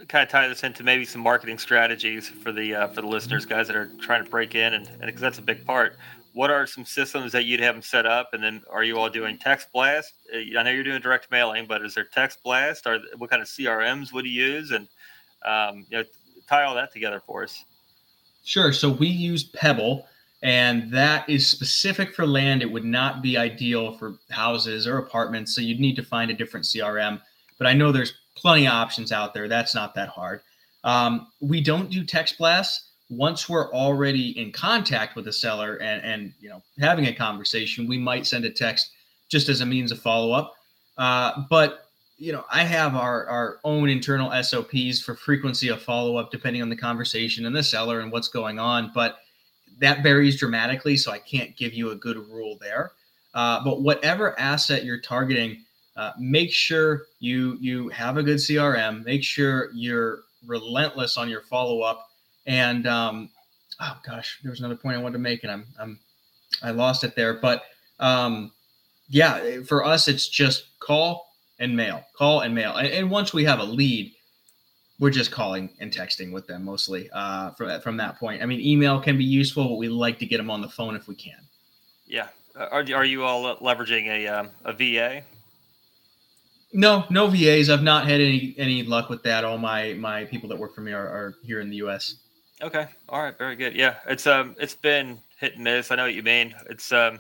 kind 0.08 0.24
of 0.24 0.30
tie 0.30 0.48
this 0.48 0.64
into 0.64 0.84
maybe 0.84 1.06
some 1.06 1.22
marketing 1.22 1.58
strategies 1.58 2.30
for 2.30 2.52
the 2.52 2.76
uh, 2.76 2.88
for 2.90 3.02
the 3.02 3.08
listeners, 3.08 3.46
guys 3.46 3.68
that 3.68 3.76
are 3.76 3.90
trying 4.00 4.24
to 4.24 4.30
break 4.30 4.54
in, 4.54 4.74
and 4.74 4.88
because 5.02 5.22
that's 5.22 5.40
a 5.40 5.42
big 5.42 5.66
part. 5.66 5.98
What 6.34 6.50
are 6.50 6.66
some 6.66 6.84
systems 6.84 7.32
that 7.32 7.46
you'd 7.46 7.60
have 7.60 7.76
them 7.76 7.82
set 7.82 8.06
up, 8.06 8.34
and 8.34 8.44
then 8.44 8.64
are 8.70 8.84
you 8.84 8.98
all 8.98 9.10
doing 9.10 9.38
text 9.38 9.72
blast? 9.72 10.14
Uh, 10.34 10.60
I 10.60 10.64
know 10.64 10.72
you're 10.72 10.84
doing 10.84 11.02
direct 11.02 11.30
mailing, 11.30 11.68
but 11.68 11.84
is 11.84 11.94
there 11.94 12.06
text 12.06 12.42
blast? 12.44 12.88
Or 12.88 13.00
what 13.18 13.30
kind 13.30 13.42
of 13.42 13.48
CRMs 13.48 14.12
would 14.14 14.26
you 14.26 14.32
use? 14.32 14.72
And 14.72 14.88
um, 15.46 15.86
you 15.90 15.98
know, 15.98 16.04
tie 16.48 16.64
all 16.64 16.76
that 16.76 16.92
together 16.92 17.22
for 17.26 17.44
us. 17.44 17.64
Sure. 18.44 18.74
So 18.74 18.90
we 18.90 19.08
use 19.08 19.44
Pebble, 19.44 20.06
and 20.42 20.92
that 20.92 21.30
is 21.30 21.48
specific 21.48 22.14
for 22.14 22.26
land. 22.26 22.62
It 22.62 22.72
would 22.72 22.86
not 22.86 23.22
be 23.22 23.38
ideal 23.38 23.98
for 23.98 24.16
houses 24.30 24.88
or 24.88 24.98
apartments. 24.98 25.56
So 25.56 25.62
you'd 25.62 25.80
need 25.80 25.96
to 25.96 26.04
find 26.04 26.30
a 26.32 26.34
different 26.34 26.66
CRM. 26.66 27.22
But 27.58 27.68
I 27.68 27.74
know 27.74 27.92
there's 27.92 28.14
plenty 28.36 28.68
of 28.68 28.74
options 28.74 29.12
out 29.12 29.34
there. 29.34 29.48
That's 29.48 29.76
not 29.76 29.96
that 29.96 30.10
hard. 30.10 30.42
Um, 30.84 31.28
we 31.40 31.62
don't 31.62 31.90
do 31.90 32.04
text 32.04 32.38
blasts. 32.38 32.90
Once 33.18 33.48
we're 33.48 33.72
already 33.74 34.38
in 34.40 34.52
contact 34.52 35.16
with 35.16 35.26
the 35.26 35.34
seller 35.34 35.78
and, 35.78 36.04
and 36.04 36.34
you 36.40 36.50
know 36.50 36.62
having 36.80 37.06
a 37.08 37.14
conversation, 37.14 37.88
we 37.88 37.98
might 37.98 38.26
send 38.26 38.46
a 38.46 38.50
text 38.50 38.92
just 39.30 39.50
as 39.50 39.62
a 39.62 39.66
means 39.66 39.92
of 39.92 40.00
follow 40.00 40.32
up. 40.32 40.54
Uh, 40.98 41.44
but 41.50 41.84
you 42.18 42.32
know, 42.32 42.46
I 42.52 42.64
have 42.64 42.96
our 42.96 43.26
our 43.28 43.60
own 43.64 43.90
internal 43.90 44.32
SOPs 44.44 45.02
for 45.02 45.16
frequency 45.16 45.70
of 45.70 45.82
follow 45.82 46.18
up 46.18 46.32
depending 46.32 46.62
on 46.62 46.70
the 46.70 46.76
conversation 46.76 47.46
and 47.46 47.56
the 47.56 47.64
seller 47.64 48.00
and 48.00 48.12
what's 48.12 48.28
going 48.28 48.60
on. 48.60 48.92
But 48.94 49.20
that 49.80 50.04
varies 50.04 50.40
dramatically, 50.40 50.96
so 50.98 51.12
I 51.12 51.20
can't 51.20 51.56
give 51.58 51.74
you 51.74 51.92
a 51.92 51.96
good 51.96 52.18
rule 52.18 52.58
there. 52.62 52.92
Uh, 53.34 53.64
but 53.64 53.82
whatever 53.82 54.40
asset 54.40 54.86
you're 54.86 55.02
targeting, 55.02 55.64
uh, 55.98 56.12
make 56.20 56.52
sure 56.52 57.08
you 57.20 57.58
you 57.60 57.90
have 57.90 58.18
a 58.18 58.24
good 58.24 58.38
CRM. 58.38 59.04
Make 59.04 59.24
sure 59.24 59.70
you're 59.74 60.24
relentless 60.46 61.18
on 61.18 61.30
your 61.30 61.42
follow 61.42 61.82
up. 61.82 62.10
And 62.46 62.88
um, 62.88 63.30
oh 63.80 63.98
gosh, 64.06 64.40
there 64.44 64.52
was 64.52 64.60
another 64.60 64.76
point 64.76 64.98
I 64.98 65.02
wanted 65.02 65.14
to 65.14 65.20
make, 65.20 65.44
and 65.44 65.52
I'm 65.52 65.66
I'm 65.80 66.00
I 66.62 66.72
lost 66.72 67.04
it 67.04 67.16
there. 67.16 67.36
But 67.36 67.64
um, 68.00 68.52
yeah, 69.10 69.62
for 69.62 69.86
us, 69.86 70.08
it's 70.08 70.28
just 70.28 70.80
call 70.80 71.28
and 71.60 71.76
mail, 71.76 72.04
call 72.18 72.42
and 72.42 72.54
mail. 72.54 72.76
And, 72.76 72.88
and 72.88 73.10
once 73.10 73.34
we 73.34 73.46
have 73.46 73.60
a 73.60 73.64
lead, 73.64 74.14
we're 75.00 75.10
just 75.10 75.32
calling 75.32 75.70
and 75.80 75.92
texting 75.92 76.32
with 76.32 76.48
them 76.48 76.64
mostly 76.66 77.10
uh, 77.14 77.52
from 77.52 77.80
from 77.82 77.98
that 77.98 78.20
point. 78.20 78.42
I 78.42 78.46
mean, 78.46 78.60
email 78.60 79.00
can 79.00 79.18
be 79.18 79.26
useful, 79.26 79.70
but 79.70 79.76
we 79.76 79.90
like 79.90 80.20
to 80.20 80.26
get 80.26 80.38
them 80.38 80.50
on 80.50 80.62
the 80.62 80.70
phone 80.70 80.96
if 80.96 81.08
we 81.08 81.16
can. 81.16 81.40
Yeah. 82.06 82.28
Are, 82.56 82.86
are 82.94 83.06
you 83.06 83.24
all 83.24 83.58
leveraging 83.58 84.08
a 84.08 84.28
um, 84.28 84.50
a 84.64 84.74
VA? 84.74 85.24
No, 86.72 87.06
no 87.10 87.28
VAs. 87.28 87.70
I've 87.70 87.84
not 87.84 88.06
had 88.06 88.22
any 88.22 88.56
any 88.58 88.84
luck 88.84 89.10
with 89.10 89.24
that. 89.24 89.44
All 89.44 89.58
my 89.58 89.94
my 89.94 90.26
people 90.26 90.50
that 90.50 90.58
work 90.58 90.76
for 90.76 90.82
me 90.82 90.92
are, 90.92 91.08
are 91.08 91.36
here 91.44 91.60
in 91.62 91.70
the 91.70 91.78
U.S. 91.78 92.16
Okay. 92.64 92.88
All 93.10 93.22
right. 93.22 93.38
Very 93.38 93.58
good. 93.58 93.76
Yeah. 93.76 93.96
It's 94.08 94.26
um 94.26 94.56
it's 94.58 94.76
been 94.76 95.20
hit 95.38 95.56
and 95.56 95.64
miss. 95.66 95.92
I 95.92 95.96
know 95.96 96.04
what 96.04 96.14
you 96.14 96.24
mean. 96.24 96.56
It's 96.70 96.94
um 96.94 97.20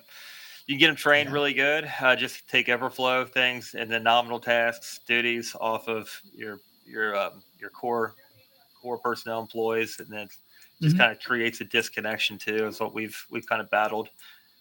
you 0.65 0.75
can 0.75 0.79
get 0.79 0.87
them 0.87 0.95
trained 0.95 1.27
yeah. 1.27 1.33
really 1.33 1.53
good. 1.53 1.91
Uh, 1.99 2.15
just 2.15 2.47
take 2.47 2.67
Everflow 2.67 3.27
things 3.27 3.75
and 3.77 3.91
then 3.91 4.03
nominal 4.03 4.39
tasks, 4.39 5.01
duties 5.05 5.53
off 5.59 5.89
of 5.89 6.09
your 6.33 6.61
your 6.85 7.17
um, 7.17 7.43
your 7.59 7.69
core 7.69 8.15
core 8.81 8.97
personnel 8.97 9.41
employees, 9.41 9.99
and 9.99 10.07
then 10.07 10.29
just 10.81 10.95
mm-hmm. 10.95 10.97
kind 10.97 11.11
of 11.11 11.19
creates 11.21 11.59
a 11.59 11.65
disconnection 11.65 12.37
too. 12.37 12.65
Is 12.67 12.79
what 12.79 12.93
we've 12.93 13.25
we've 13.29 13.47
kind 13.47 13.61
of 13.61 13.69
battled. 13.69 14.09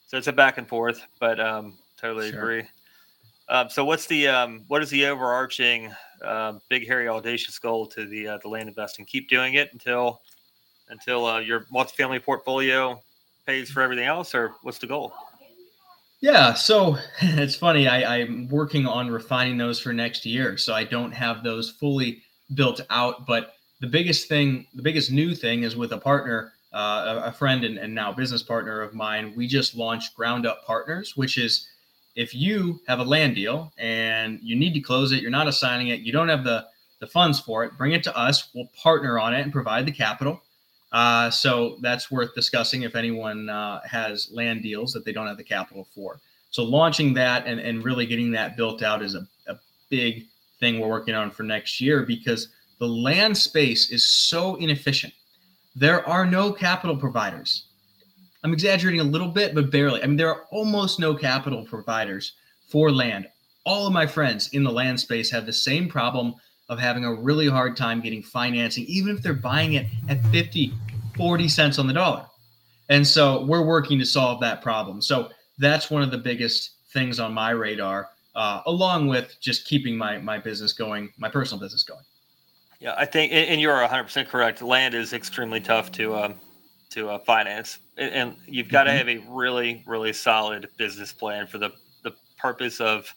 So 0.08 0.18
it's 0.18 0.26
a 0.26 0.32
back 0.32 0.58
and 0.58 0.68
forth, 0.68 1.00
but 1.20 1.38
um, 1.38 1.78
totally 1.96 2.30
sure. 2.30 2.40
agree. 2.40 2.64
Um, 3.48 3.70
so 3.70 3.84
what's 3.84 4.06
the 4.06 4.26
um, 4.26 4.64
what 4.66 4.82
is 4.82 4.90
the 4.90 5.06
overarching 5.06 5.92
uh, 6.24 6.54
big 6.68 6.88
hairy 6.88 7.08
audacious 7.08 7.60
goal 7.60 7.86
to 7.86 8.06
the 8.06 8.26
uh, 8.26 8.38
the 8.42 8.48
land 8.48 8.68
investing? 8.68 9.04
Keep 9.04 9.28
doing 9.28 9.54
it 9.54 9.72
until 9.72 10.20
until 10.92 11.26
uh, 11.26 11.40
your 11.40 11.66
multifamily 11.72 12.22
portfolio 12.22 13.02
pays 13.46 13.70
for 13.70 13.82
everything 13.82 14.04
else, 14.04 14.34
or 14.34 14.54
what's 14.62 14.78
the 14.78 14.86
goal? 14.86 15.12
Yeah, 16.20 16.54
so 16.54 16.98
it's 17.20 17.56
funny. 17.56 17.88
I, 17.88 18.18
I'm 18.18 18.48
working 18.48 18.86
on 18.86 19.10
refining 19.10 19.56
those 19.56 19.80
for 19.80 19.92
next 19.92 20.24
year, 20.24 20.56
so 20.56 20.72
I 20.72 20.84
don't 20.84 21.12
have 21.12 21.42
those 21.42 21.70
fully 21.70 22.22
built 22.54 22.80
out. 22.90 23.26
But 23.26 23.54
the 23.80 23.88
biggest 23.88 24.28
thing, 24.28 24.66
the 24.74 24.82
biggest 24.82 25.10
new 25.10 25.34
thing, 25.34 25.64
is 25.64 25.74
with 25.74 25.92
a 25.92 25.98
partner, 25.98 26.52
uh, 26.72 27.22
a 27.24 27.32
friend 27.32 27.64
and, 27.64 27.78
and 27.78 27.92
now 27.92 28.12
business 28.12 28.42
partner 28.42 28.80
of 28.80 28.94
mine. 28.94 29.32
We 29.36 29.48
just 29.48 29.74
launched 29.74 30.14
Ground 30.14 30.46
Up 30.46 30.64
Partners, 30.64 31.16
which 31.16 31.38
is 31.38 31.66
if 32.14 32.34
you 32.34 32.80
have 32.86 33.00
a 33.00 33.04
land 33.04 33.34
deal 33.34 33.72
and 33.78 34.38
you 34.42 34.54
need 34.54 34.74
to 34.74 34.80
close 34.80 35.12
it, 35.12 35.22
you're 35.22 35.30
not 35.30 35.48
assigning 35.48 35.88
it, 35.88 36.00
you 36.00 36.12
don't 36.12 36.28
have 36.28 36.44
the 36.44 36.66
the 37.00 37.06
funds 37.08 37.40
for 37.40 37.64
it, 37.64 37.76
bring 37.76 37.90
it 37.92 38.04
to 38.04 38.16
us. 38.16 38.48
We'll 38.54 38.68
partner 38.80 39.18
on 39.18 39.34
it 39.34 39.40
and 39.40 39.52
provide 39.52 39.86
the 39.86 39.92
capital. 39.92 40.40
Uh, 40.92 41.30
so 41.30 41.78
that's 41.80 42.10
worth 42.10 42.34
discussing 42.34 42.82
if 42.82 42.94
anyone 42.94 43.48
uh, 43.48 43.80
has 43.80 44.30
land 44.30 44.62
deals 44.62 44.92
that 44.92 45.04
they 45.04 45.12
don't 45.12 45.26
have 45.26 45.38
the 45.38 45.44
capital 45.44 45.86
for. 45.94 46.20
So 46.50 46.62
launching 46.62 47.14
that 47.14 47.46
and, 47.46 47.58
and 47.58 47.82
really 47.82 48.04
getting 48.04 48.30
that 48.32 48.56
built 48.56 48.82
out 48.82 49.02
is 49.02 49.14
a, 49.14 49.26
a 49.48 49.56
big 49.88 50.26
thing 50.60 50.78
we're 50.78 50.88
working 50.88 51.14
on 51.14 51.30
for 51.30 51.44
next 51.44 51.80
year 51.80 52.02
because 52.02 52.48
the 52.78 52.86
land 52.86 53.36
space 53.36 53.90
is 53.90 54.04
so 54.04 54.56
inefficient. 54.56 55.14
There 55.74 56.06
are 56.06 56.26
no 56.26 56.52
capital 56.52 56.96
providers. 56.96 57.64
I'm 58.44 58.52
exaggerating 58.52 59.00
a 59.00 59.04
little 59.04 59.28
bit, 59.28 59.54
but 59.54 59.70
barely. 59.70 60.02
I 60.02 60.06
mean, 60.06 60.16
there 60.16 60.28
are 60.28 60.44
almost 60.50 60.98
no 60.98 61.14
capital 61.14 61.64
providers 61.64 62.32
for 62.68 62.90
land. 62.90 63.28
All 63.64 63.86
of 63.86 63.92
my 63.92 64.06
friends 64.06 64.48
in 64.52 64.64
the 64.64 64.72
land 64.72 65.00
space 65.00 65.30
have 65.30 65.46
the 65.46 65.52
same 65.52 65.88
problem 65.88 66.34
of 66.72 66.78
having 66.78 67.04
a 67.04 67.14
really 67.14 67.48
hard 67.48 67.76
time 67.76 68.00
getting 68.00 68.22
financing, 68.22 68.84
even 68.86 69.14
if 69.14 69.22
they're 69.22 69.34
buying 69.34 69.74
it 69.74 69.86
at 70.08 70.24
50, 70.26 70.72
40 71.16 71.48
cents 71.48 71.78
on 71.78 71.86
the 71.86 71.92
dollar. 71.92 72.26
And 72.88 73.06
so 73.06 73.44
we're 73.44 73.64
working 73.64 73.98
to 73.98 74.04
solve 74.04 74.40
that 74.40 74.62
problem. 74.62 75.00
So 75.00 75.30
that's 75.58 75.90
one 75.90 76.02
of 76.02 76.10
the 76.10 76.18
biggest 76.18 76.72
things 76.92 77.20
on 77.20 77.32
my 77.32 77.50
radar, 77.50 78.08
uh, 78.34 78.62
along 78.66 79.08
with 79.08 79.36
just 79.40 79.66
keeping 79.66 79.96
my, 79.96 80.18
my 80.18 80.38
business 80.38 80.72
going, 80.72 81.10
my 81.18 81.28
personal 81.28 81.60
business 81.60 81.82
going. 81.82 82.04
Yeah, 82.80 82.94
I 82.98 83.04
think, 83.04 83.32
and 83.32 83.60
you're 83.60 83.76
100% 83.76 84.26
correct. 84.28 84.60
Land 84.60 84.94
is 84.94 85.12
extremely 85.12 85.60
tough 85.60 85.92
to 85.92 86.16
um, 86.16 86.34
to 86.90 87.08
uh, 87.08 87.18
finance, 87.20 87.78
and 87.96 88.36
you've 88.46 88.68
got 88.68 88.86
mm-hmm. 88.86 89.06
to 89.06 89.14
have 89.14 89.24
a 89.24 89.32
really, 89.32 89.82
really 89.86 90.12
solid 90.12 90.68
business 90.76 91.12
plan 91.12 91.46
for 91.46 91.58
the 91.58 91.70
the 92.02 92.12
purpose 92.36 92.80
of 92.80 93.14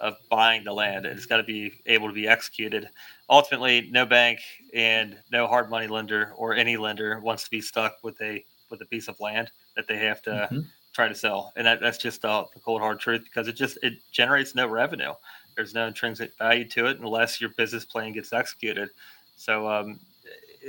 of 0.00 0.16
buying 0.28 0.64
the 0.64 0.72
land. 0.72 1.06
It's 1.06 1.26
got 1.26 1.38
to 1.38 1.42
be 1.42 1.72
able 1.86 2.08
to 2.08 2.14
be 2.14 2.28
executed. 2.28 2.88
Ultimately, 3.30 3.88
no 3.90 4.04
bank 4.04 4.40
and 4.74 5.16
no 5.32 5.46
hard 5.46 5.70
money 5.70 5.86
lender 5.86 6.32
or 6.36 6.54
any 6.54 6.76
lender 6.76 7.20
wants 7.20 7.44
to 7.44 7.50
be 7.50 7.60
stuck 7.60 8.02
with 8.02 8.20
a 8.20 8.44
with 8.70 8.80
a 8.82 8.86
piece 8.86 9.08
of 9.08 9.18
land 9.20 9.50
that 9.76 9.86
they 9.86 9.98
have 9.98 10.20
to 10.22 10.30
mm-hmm. 10.30 10.60
try 10.92 11.08
to 11.08 11.14
sell, 11.14 11.52
and 11.56 11.66
that, 11.66 11.80
that's 11.80 11.98
just 11.98 12.22
the, 12.22 12.44
the 12.52 12.60
cold 12.60 12.80
hard 12.80 12.98
truth 12.98 13.22
because 13.24 13.48
it 13.48 13.54
just 13.54 13.78
it 13.82 13.94
generates 14.10 14.54
no 14.54 14.66
revenue. 14.66 15.12
There's 15.54 15.72
no 15.72 15.86
intrinsic 15.86 16.36
value 16.36 16.66
to 16.70 16.86
it 16.86 17.00
unless 17.00 17.40
your 17.40 17.50
business 17.50 17.84
plan 17.84 18.12
gets 18.12 18.32
executed. 18.32 18.90
So, 19.36 19.68
um, 19.68 20.00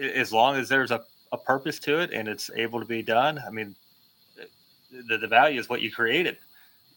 as 0.01 0.31
long 0.31 0.55
as 0.55 0.69
there's 0.69 0.91
a, 0.91 1.01
a 1.31 1.37
purpose 1.37 1.79
to 1.79 1.99
it 1.99 2.13
and 2.13 2.27
it's 2.27 2.49
able 2.55 2.79
to 2.79 2.85
be 2.85 3.01
done, 3.01 3.41
I 3.45 3.49
mean, 3.49 3.75
the, 5.09 5.17
the 5.17 5.27
value 5.27 5.59
is 5.59 5.67
what 5.67 5.81
you 5.81 5.91
created. 5.91 6.37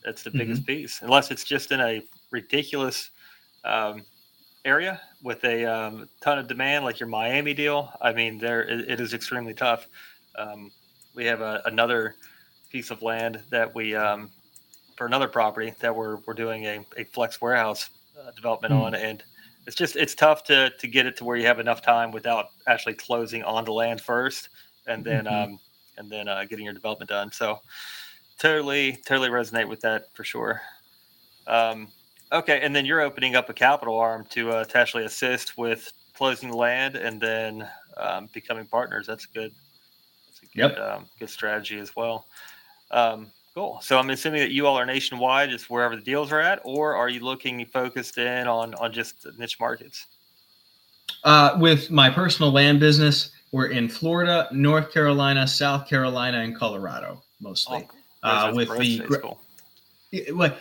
That's 0.05 0.23
the 0.23 0.31
biggest 0.31 0.63
mm-hmm. 0.63 0.81
piece. 0.83 1.03
Unless 1.03 1.31
it's 1.31 1.45
just 1.45 1.73
in 1.73 1.81
a 1.81 2.03
ridiculous 2.31 3.11
um, 3.65 4.03
area 4.65 5.01
with 5.23 5.45
a 5.45 5.65
um, 5.65 6.09
ton 6.21 6.39
of 6.39 6.49
demand, 6.49 6.85
like 6.85 7.01
your 7.01 7.09
Miami 7.09 7.55
deal. 7.55 7.93
I 8.01 8.13
mean, 8.13 8.39
there 8.39 8.63
it, 8.63 8.91
it 8.91 9.01
is 9.01 9.15
extremely 9.15 9.55
tough. 9.55 9.87
Um, 10.39 10.71
we 11.15 11.25
have 11.27 11.41
a, 11.41 11.63
another 11.67 12.15
piece 12.71 12.91
of 12.91 13.03
land 13.03 13.43
that 13.51 13.75
we 13.75 13.95
um, 13.95 14.31
for 14.97 15.07
another 15.07 15.29
property 15.29 15.73
that 15.81 15.95
we're 15.95 16.17
we're 16.27 16.35
doing 16.35 16.65
a, 16.67 16.85
a 16.97 17.05
flex 17.05 17.41
warehouse 17.41 17.91
uh, 18.21 18.31
development 18.33 18.75
mm. 18.75 18.83
on, 18.83 18.95
and 18.95 19.23
it's 19.67 19.77
just 19.77 19.97
it's 19.97 20.15
tough 20.15 20.45
to 20.45 20.71
to 20.79 20.87
get 20.87 21.07
it 21.07 21.17
to 21.17 21.25
where 21.25 21.37
you 21.37 21.47
have 21.47 21.59
enough 21.59 21.83
time 21.83 22.11
without 22.11 22.47
actually 22.67 22.95
closing 22.95 23.43
on 23.43 23.65
the 23.65 23.73
land 23.73 24.01
first, 24.01 24.49
and 24.87 25.05
then 25.05 25.25
mm-hmm. 25.25 25.53
um, 25.53 25.59
and 25.99 26.11
then 26.11 26.29
uh, 26.29 26.45
getting 26.45 26.65
your 26.65 26.75
development 26.75 27.09
done. 27.09 27.33
So 27.33 27.61
totally 28.39 28.99
totally 29.07 29.29
resonate 29.29 29.69
with 29.69 29.81
that 29.81 30.15
for 30.15 30.25
sure. 30.25 30.61
Um, 31.47 31.89
Okay, 32.33 32.61
and 32.63 32.75
then 32.75 32.85
you're 32.87 33.01
opening 33.01 33.35
up 33.35 33.49
a 33.49 33.55
capital 33.55 33.99
arm 33.99 34.25
to, 34.31 34.51
uh, 34.51 34.65
to 34.65 34.79
actually 34.79 35.05
assist 35.05 35.59
with 35.59 35.93
closing 36.15 36.51
the 36.51 36.57
land 36.57 36.95
and 36.97 37.21
then 37.21 37.69
um, 37.97 38.29
becoming 38.33 38.67
partners. 38.67 39.07
That's 39.07 39.27
good. 39.27 39.53
That's 40.27 40.43
a 40.43 40.57
good, 40.57 40.77
yep. 40.77 40.79
um, 40.79 41.07
good 41.19 41.31
strategy 41.31 41.79
as 41.79 41.97
well. 41.97 42.27
Um, 42.93 43.29
cool. 43.55 43.81
So 43.83 43.99
I'm 43.99 44.11
assuming 44.11 44.41
that 44.41 44.53
you 44.53 44.67
all 44.67 44.77
are 44.77 44.87
nationwide, 44.87 45.51
just 45.51 45.71
wherever 45.71 45.97
the 45.97 46.03
deals 46.03 46.31
are 46.31 46.41
at, 46.41 46.61
or 46.65 46.95
are 46.95 47.09
you 47.09 47.21
looking 47.21 47.65
focused 47.67 48.19
in 48.19 48.47
on 48.47 48.75
on 48.75 48.93
just 48.93 49.27
niche 49.39 49.59
markets? 49.59 50.07
Uh, 51.25 51.57
with 51.59 51.91
my 51.91 52.09
personal 52.09 52.53
land 52.53 52.81
business, 52.81 53.33
we're 53.53 53.67
in 53.67 53.89
Florida, 53.89 54.49
North 54.53 54.93
Carolina, 54.93 55.47
South 55.47 55.89
Carolina, 55.89 56.41
and 56.41 56.57
Colorado 56.57 57.23
mostly. 57.41 57.89
Oh, 58.23 58.29
uh, 58.29 58.53
with 58.55 58.69
the 58.79 59.01
cool. 59.21 59.41
what 60.37 60.59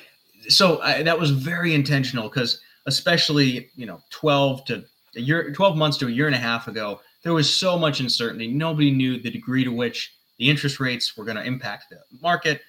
so 0.47 0.81
I, 0.81 1.03
that 1.03 1.19
was 1.19 1.31
very 1.31 1.73
intentional 1.73 2.29
because 2.29 2.61
especially 2.85 3.69
you 3.75 3.85
know 3.85 4.01
12 4.09 4.65
to 4.65 4.83
a 5.15 5.19
year 5.19 5.51
12 5.51 5.77
months 5.77 5.97
to 5.97 6.07
a 6.07 6.11
year 6.11 6.27
and 6.27 6.35
a 6.35 6.39
half 6.39 6.67
ago 6.67 6.99
there 7.23 7.33
was 7.33 7.53
so 7.53 7.77
much 7.77 7.99
uncertainty. 7.99 8.47
Nobody 8.47 8.91
knew 8.91 9.19
the 9.19 9.29
degree 9.29 9.65
to 9.65 9.71
which 9.71 10.15
the 10.37 10.49
interest 10.49 10.79
rates 10.79 11.17
were 11.17 11.25
going 11.25 11.35
to 11.35 11.43
impact 11.43 11.89
the 11.89 11.99
market. 12.21 12.61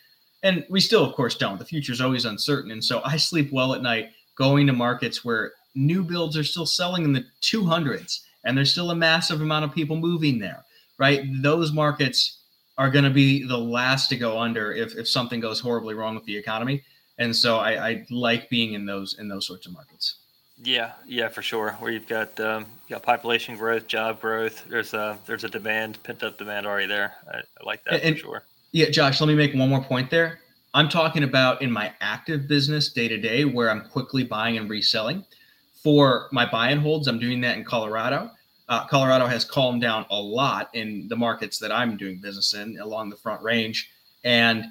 And 0.43 0.67
we 0.69 0.81
still 0.81 1.05
of 1.05 1.15
course 1.15 1.37
don't. 1.37 1.59
The 1.59 1.65
future 1.65 1.93
is 1.93 2.01
always 2.01 2.25
uncertain. 2.25 2.73
And 2.73 2.83
so 2.83 3.01
i 3.05 3.17
sleep 3.17 3.53
well 3.53 3.75
at 3.75 3.83
night 3.83 4.11
going 4.35 4.67
to 4.67 4.73
markets 4.73 5.25
where 5.25 5.53
new 5.75 6.03
builds 6.03 6.37
are 6.37 6.45
still 6.45 6.67
selling 6.67 7.05
in 7.05 7.13
the 7.13 7.25
200s 7.43 8.21
and 8.45 8.57
there's 8.57 8.73
still 8.73 8.91
a 8.91 8.95
massive 8.97 9.41
amount 9.41 9.65
of 9.65 9.73
people 9.73 9.97
moving 9.97 10.39
there 10.39 10.65
right? 11.01 11.23
Those 11.43 11.73
markets 11.73 12.43
are 12.79 12.91
going 12.91 13.05
to 13.05 13.11
be 13.11 13.43
the 13.43 13.59
last 13.59 14.09
to 14.11 14.17
go 14.17 14.39
under 14.39 14.73
if, 14.73 14.97
if 14.97 15.09
something 15.09 15.41
goes 15.41 15.59
horribly 15.59 15.95
wrong 15.95 16.15
with 16.15 16.25
the 16.25 16.37
economy 16.37 16.85
and 17.21 17.37
so 17.37 17.59
I, 17.59 17.89
I 17.89 18.07
like 18.11 18.51
being 18.51 18.73
in 18.73 18.87
those 18.87 19.19
in 19.19 19.29
those 19.29 19.47
sorts 19.47 19.67
of 19.67 19.73
markets. 19.73 20.17
Yeah 20.63 20.93
yeah 21.07 21.29
for 21.29 21.43
sure. 21.43 21.73
Where 21.79 21.93
you've 21.93 22.09
got 22.09 22.39
um, 22.41 22.67
you 22.89 22.97
got 22.97 23.03
population 23.05 23.57
growth 23.57 23.87
job 23.87 24.21
growth 24.21 24.65
there's 24.69 24.93
a 24.95 25.19
there's 25.27 25.45
a 25.45 25.49
demand 25.49 26.03
pent 26.03 26.25
up 26.25 26.39
demand 26.39 26.67
already 26.67 26.87
there. 26.87 27.15
I, 27.33 27.39
I 27.39 27.65
like 27.65 27.85
that 27.85 28.03
and, 28.03 28.17
for 28.17 28.21
sure. 28.21 28.43
Yeah 28.73 28.91
josh 28.91 29.21
let 29.21 29.29
me 29.29 29.35
make 29.37 29.55
one 29.55 29.69
more 29.69 29.85
point 29.85 30.11
there. 30.11 30.41
I'm 30.73 30.89
talking 30.89 31.25
about 31.25 31.63
in 31.63 31.71
my 31.71 31.93
active 32.01 32.49
business 32.49 32.93
day 32.93 33.07
to 33.07 33.19
day 33.19 33.45
where 33.45 33.71
i'm 33.71 33.83
quickly 33.83 34.25
buying 34.25 34.57
and 34.57 34.69
reselling. 34.69 35.25
For 35.83 36.29
my 36.33 36.51
buy 36.51 36.71
and 36.71 36.81
holds 36.81 37.07
i'm 37.07 37.19
doing 37.19 37.41
that 37.43 37.57
in 37.57 37.65
colorado. 37.65 38.31
Uh, 38.69 38.87
Colorado 38.87 39.27
has 39.27 39.45
calmed 39.45 39.83
down 39.83 40.07
a 40.11 40.17
lot 40.17 40.71
in 40.75 41.09
the 41.09 41.17
markets 41.17 41.59
that 41.59 41.73
I'm 41.73 41.97
doing 41.97 42.19
business 42.19 42.55
in 42.55 42.79
along 42.79 43.11
the 43.11 43.17
Front 43.17 43.43
Range. 43.43 43.91
And 44.23 44.67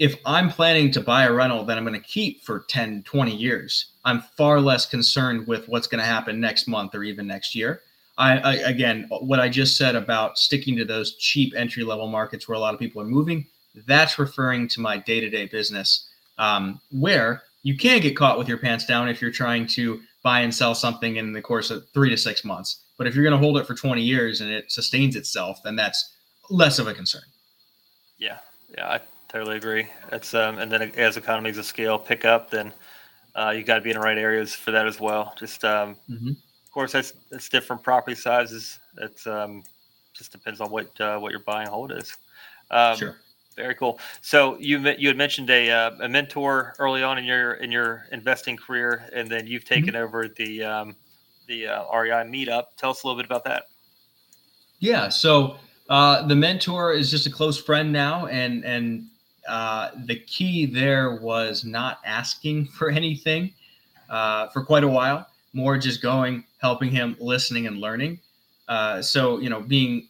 if 0.00 0.16
I'm 0.24 0.48
planning 0.48 0.90
to 0.92 1.00
buy 1.02 1.24
a 1.24 1.32
rental 1.32 1.62
that 1.66 1.76
I'm 1.76 1.84
going 1.84 2.00
to 2.00 2.06
keep 2.06 2.42
for 2.42 2.60
10, 2.68 3.02
20 3.02 3.36
years, 3.36 3.92
I'm 4.06 4.22
far 4.22 4.58
less 4.58 4.86
concerned 4.86 5.46
with 5.46 5.68
what's 5.68 5.86
going 5.86 6.00
to 6.00 6.06
happen 6.06 6.40
next 6.40 6.66
month 6.66 6.94
or 6.94 7.04
even 7.04 7.26
next 7.26 7.54
year. 7.54 7.82
I, 8.16 8.38
I, 8.38 8.54
again, 8.54 9.06
what 9.10 9.40
I 9.40 9.50
just 9.50 9.76
said 9.76 9.94
about 9.94 10.38
sticking 10.38 10.74
to 10.78 10.86
those 10.86 11.16
cheap 11.16 11.52
entry 11.54 11.84
level 11.84 12.08
markets 12.08 12.48
where 12.48 12.56
a 12.56 12.58
lot 12.58 12.72
of 12.72 12.80
people 12.80 13.02
are 13.02 13.06
moving, 13.06 13.46
that's 13.86 14.18
referring 14.18 14.68
to 14.68 14.80
my 14.80 14.96
day 14.96 15.20
to 15.20 15.28
day 15.28 15.44
business, 15.44 16.08
um, 16.38 16.80
where 16.90 17.42
you 17.62 17.76
can 17.76 18.00
get 18.00 18.16
caught 18.16 18.38
with 18.38 18.48
your 18.48 18.58
pants 18.58 18.86
down 18.86 19.06
if 19.06 19.20
you're 19.20 19.30
trying 19.30 19.66
to 19.66 20.00
buy 20.22 20.40
and 20.40 20.54
sell 20.54 20.74
something 20.74 21.16
in 21.16 21.34
the 21.34 21.42
course 21.42 21.70
of 21.70 21.86
three 21.92 22.08
to 22.08 22.16
six 22.16 22.42
months. 22.42 22.84
But 22.96 23.06
if 23.06 23.14
you're 23.14 23.24
going 23.24 23.38
to 23.38 23.38
hold 23.38 23.58
it 23.58 23.66
for 23.66 23.74
20 23.74 24.00
years 24.00 24.40
and 24.40 24.50
it 24.50 24.72
sustains 24.72 25.14
itself, 25.14 25.60
then 25.62 25.76
that's 25.76 26.16
less 26.48 26.78
of 26.78 26.86
a 26.86 26.94
concern. 26.94 27.22
Yeah, 28.18 28.38
yeah, 28.74 28.88
I 28.88 29.00
totally 29.30 29.56
agree. 29.56 29.86
That's 30.10 30.34
um, 30.34 30.58
and 30.58 30.70
then 30.70 30.82
as 30.96 31.16
economies 31.16 31.58
of 31.58 31.64
scale 31.64 31.98
pick 31.98 32.24
up, 32.24 32.50
then 32.50 32.72
uh, 33.34 33.52
you 33.56 33.62
got 33.62 33.76
to 33.76 33.80
be 33.80 33.90
in 33.90 33.96
the 33.96 34.02
right 34.02 34.18
areas 34.18 34.54
for 34.54 34.70
that 34.72 34.86
as 34.86 35.00
well. 35.00 35.34
Just 35.38 35.64
um, 35.64 35.96
mm-hmm. 36.08 36.30
of 36.30 36.70
course, 36.72 36.92
that's 36.92 37.12
that's 37.30 37.48
different 37.48 37.82
property 37.82 38.16
sizes. 38.16 38.78
It's 38.98 39.26
um, 39.26 39.62
just 40.12 40.32
depends 40.32 40.60
on 40.60 40.70
what 40.70 41.00
uh, 41.00 41.18
what 41.18 41.30
your 41.30 41.40
buying 41.40 41.68
hold 41.68 41.92
is. 41.92 42.16
Um, 42.70 42.96
sure. 42.96 43.16
Very 43.56 43.74
cool. 43.74 44.00
So 44.20 44.56
you 44.58 44.78
you 44.98 45.08
had 45.08 45.16
mentioned 45.16 45.50
a, 45.50 45.70
uh, 45.70 45.90
a 46.00 46.08
mentor 46.08 46.74
early 46.78 47.02
on 47.02 47.18
in 47.18 47.24
your 47.24 47.54
in 47.54 47.70
your 47.70 48.06
investing 48.12 48.56
career, 48.56 49.08
and 49.12 49.28
then 49.28 49.46
you've 49.46 49.64
mm-hmm. 49.64 49.74
taken 49.74 49.94
mm-hmm. 49.94 50.04
over 50.04 50.28
the 50.28 50.64
um, 50.64 50.96
the 51.46 51.66
uh, 51.66 51.84
REI 51.92 52.24
meetup. 52.24 52.64
Tell 52.76 52.90
us 52.90 53.02
a 53.02 53.06
little 53.06 53.20
bit 53.20 53.26
about 53.26 53.44
that. 53.44 53.64
Yeah. 54.78 55.08
So 55.08 55.56
uh, 55.88 56.26
the 56.26 56.36
mentor 56.36 56.92
is 56.92 57.10
just 57.10 57.26
a 57.26 57.30
close 57.30 57.60
friend 57.60 57.92
now, 57.92 58.26
and 58.26 58.64
and 58.64 59.06
uh, 59.48 59.90
the 60.06 60.16
key 60.16 60.66
there 60.66 61.16
was 61.16 61.64
not 61.64 61.98
asking 62.04 62.66
for 62.78 62.90
anything 62.90 63.52
uh, 64.08 64.48
for 64.48 64.64
quite 64.64 64.84
a 64.84 64.88
while. 64.88 65.26
More 65.52 65.76
just 65.78 66.00
going, 66.00 66.44
helping 66.58 66.90
him, 66.90 67.16
listening, 67.18 67.66
and 67.66 67.78
learning. 67.78 68.20
Uh, 68.68 69.02
so 69.02 69.38
you 69.40 69.50
know, 69.50 69.60
being 69.60 70.06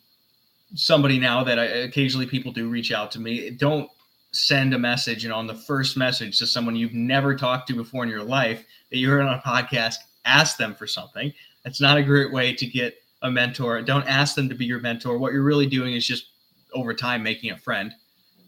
somebody 0.74 1.18
now 1.18 1.42
that 1.44 1.58
I, 1.58 1.64
occasionally 1.64 2.26
people 2.26 2.52
do 2.52 2.68
reach 2.68 2.92
out 2.92 3.10
to 3.12 3.20
me. 3.20 3.50
Don't 3.50 3.90
send 4.32 4.74
a 4.74 4.78
message 4.78 5.24
and 5.24 5.32
on 5.32 5.46
the 5.46 5.54
first 5.54 5.96
message 5.96 6.38
to 6.38 6.46
someone 6.46 6.76
you've 6.76 6.94
never 6.94 7.34
talked 7.34 7.66
to 7.68 7.74
before 7.74 8.04
in 8.04 8.08
your 8.08 8.22
life 8.22 8.64
that 8.90 8.98
you 8.98 9.08
heard 9.08 9.22
on 9.22 9.34
a 9.34 9.42
podcast 9.44 9.96
ask 10.24 10.56
them 10.56 10.74
for 10.74 10.86
something. 10.86 11.32
That's 11.64 11.80
not 11.80 11.96
a 11.96 12.02
great 12.02 12.32
way 12.32 12.54
to 12.54 12.66
get 12.66 13.02
a 13.22 13.30
mentor. 13.30 13.82
Don't 13.82 14.06
ask 14.06 14.34
them 14.34 14.48
to 14.48 14.54
be 14.54 14.64
your 14.64 14.80
mentor. 14.80 15.18
What 15.18 15.32
you're 15.32 15.42
really 15.42 15.66
doing 15.66 15.94
is 15.94 16.06
just 16.06 16.26
over 16.74 16.94
time 16.94 17.22
making 17.22 17.50
a 17.50 17.58
friend. 17.58 17.92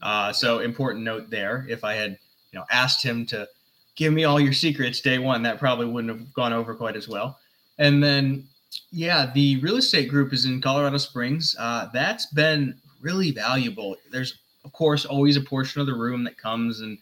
Uh, 0.02 0.32
so 0.32 0.58
important 0.58 1.04
note 1.04 1.30
there. 1.30 1.66
If 1.68 1.84
I 1.84 1.94
had, 1.94 2.18
you 2.52 2.58
know, 2.58 2.66
asked 2.70 3.02
him 3.02 3.24
to 3.26 3.48
give 3.94 4.12
me 4.12 4.24
all 4.24 4.40
your 4.40 4.52
secrets 4.52 5.00
day 5.00 5.18
one, 5.18 5.42
that 5.42 5.58
probably 5.58 5.86
wouldn't 5.86 6.12
have 6.12 6.32
gone 6.34 6.52
over 6.52 6.74
quite 6.74 6.96
as 6.96 7.08
well. 7.08 7.38
And 7.78 8.02
then, 8.02 8.46
yeah, 8.90 9.30
the 9.34 9.56
real 9.60 9.76
estate 9.76 10.08
group 10.08 10.32
is 10.32 10.44
in 10.44 10.60
Colorado 10.60 10.98
Springs. 10.98 11.56
Uh, 11.58 11.88
that's 11.92 12.26
been 12.26 12.74
really 13.00 13.30
valuable. 13.30 13.96
There's, 14.10 14.38
of 14.64 14.72
course, 14.72 15.04
always 15.04 15.36
a 15.36 15.40
portion 15.40 15.80
of 15.80 15.86
the 15.86 15.94
room 15.94 16.24
that 16.24 16.38
comes 16.38 16.80
and 16.80 16.98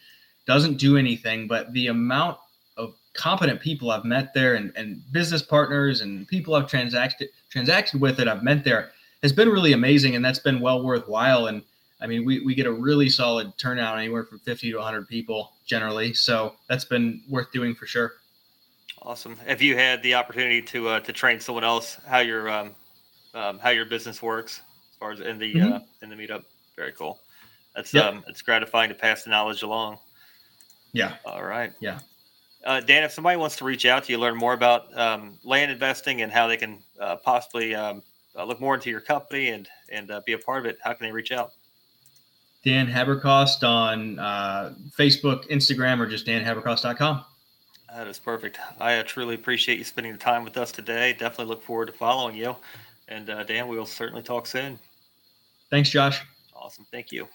doesn't 0.46 0.78
do 0.78 0.96
anything, 0.96 1.46
but 1.46 1.72
the 1.72 1.88
amount 1.88 2.38
of 2.76 2.94
competent 3.14 3.60
people 3.60 3.90
I've 3.90 4.04
met 4.04 4.32
there 4.34 4.54
and, 4.54 4.72
and 4.76 5.00
business 5.12 5.42
partners 5.42 6.00
and 6.00 6.26
people 6.26 6.54
I've 6.54 6.68
transacted 6.68 7.28
transacted 7.50 8.00
with 8.00 8.16
that 8.16 8.28
I've 8.28 8.42
met 8.42 8.64
there 8.64 8.90
has 9.22 9.32
been 9.32 9.48
really 9.48 9.72
amazing 9.72 10.16
and 10.16 10.24
that's 10.24 10.38
been 10.38 10.60
well 10.60 10.82
worthwhile. 10.82 11.46
And 11.46 11.62
I 12.00 12.06
mean, 12.06 12.24
we, 12.24 12.40
we 12.40 12.54
get 12.54 12.66
a 12.66 12.72
really 12.72 13.08
solid 13.08 13.56
turnout 13.58 13.98
anywhere 13.98 14.24
from 14.24 14.38
50 14.40 14.70
to 14.70 14.76
100 14.76 15.06
people 15.08 15.52
generally. 15.66 16.14
So 16.14 16.54
that's 16.68 16.84
been 16.84 17.22
worth 17.28 17.52
doing 17.52 17.74
for 17.74 17.86
sure. 17.86 18.14
Awesome. 19.02 19.36
Have 19.46 19.62
you 19.62 19.76
had 19.76 20.02
the 20.02 20.14
opportunity 20.14 20.60
to 20.62 20.88
uh, 20.88 21.00
to 21.00 21.12
train 21.12 21.40
someone 21.40 21.64
else 21.64 21.96
how 22.06 22.18
your 22.18 22.50
um, 22.50 22.72
um, 23.32 23.58
how 23.58 23.70
your 23.70 23.86
business 23.86 24.20
works 24.20 24.60
as 24.90 24.96
far 24.98 25.12
as 25.12 25.20
in 25.20 25.38
the 25.38 25.54
mm-hmm. 25.54 25.72
uh, 25.72 25.80
in 26.02 26.10
the 26.10 26.16
meetup? 26.16 26.44
Very 26.76 26.92
cool. 26.92 27.18
That's 27.74 27.94
yep. 27.94 28.04
um, 28.04 28.24
it's 28.28 28.42
gratifying 28.42 28.90
to 28.90 28.94
pass 28.94 29.22
the 29.22 29.30
knowledge 29.30 29.62
along. 29.62 29.98
Yeah. 30.92 31.16
All 31.24 31.44
right. 31.44 31.72
Yeah. 31.80 32.00
Uh, 32.64 32.80
Dan, 32.80 33.04
if 33.04 33.12
somebody 33.12 33.38
wants 33.38 33.56
to 33.56 33.64
reach 33.64 33.86
out 33.86 34.04
to 34.04 34.12
you, 34.12 34.18
learn 34.18 34.36
more 34.36 34.52
about 34.52 34.96
um, 34.98 35.38
land 35.44 35.70
investing 35.70 36.20
and 36.20 36.30
how 36.30 36.46
they 36.46 36.58
can 36.58 36.82
uh, 37.00 37.16
possibly 37.16 37.74
um, 37.74 38.02
uh, 38.36 38.44
look 38.44 38.60
more 38.60 38.74
into 38.74 38.90
your 38.90 39.00
company 39.00 39.48
and 39.48 39.68
and 39.90 40.10
uh, 40.10 40.20
be 40.26 40.34
a 40.34 40.38
part 40.38 40.60
of 40.60 40.66
it, 40.66 40.78
how 40.82 40.92
can 40.92 41.06
they 41.06 41.12
reach 41.12 41.32
out? 41.32 41.52
Dan 42.64 42.86
Haberkost 42.86 43.66
on 43.66 44.18
uh, 44.18 44.74
Facebook, 44.98 45.48
Instagram, 45.50 46.00
or 46.00 46.06
just 46.06 46.26
danhaberkost.com. 46.26 47.24
That 47.94 48.06
is 48.06 48.18
perfect. 48.18 48.58
I 48.78 48.98
uh, 48.98 49.02
truly 49.02 49.34
appreciate 49.34 49.78
you 49.78 49.84
spending 49.84 50.12
the 50.12 50.18
time 50.18 50.44
with 50.44 50.56
us 50.56 50.70
today. 50.70 51.12
Definitely 51.12 51.46
look 51.46 51.62
forward 51.62 51.86
to 51.86 51.92
following 51.92 52.36
you. 52.36 52.54
And 53.08 53.26
Dan, 53.26 53.66
we 53.66 53.76
will 53.76 53.86
certainly 53.86 54.22
talk 54.22 54.46
soon. 54.46 54.78
Thanks, 55.70 55.90
Josh. 55.90 56.22
Awesome. 56.54 56.86
Thank 56.92 57.10
you. 57.10 57.26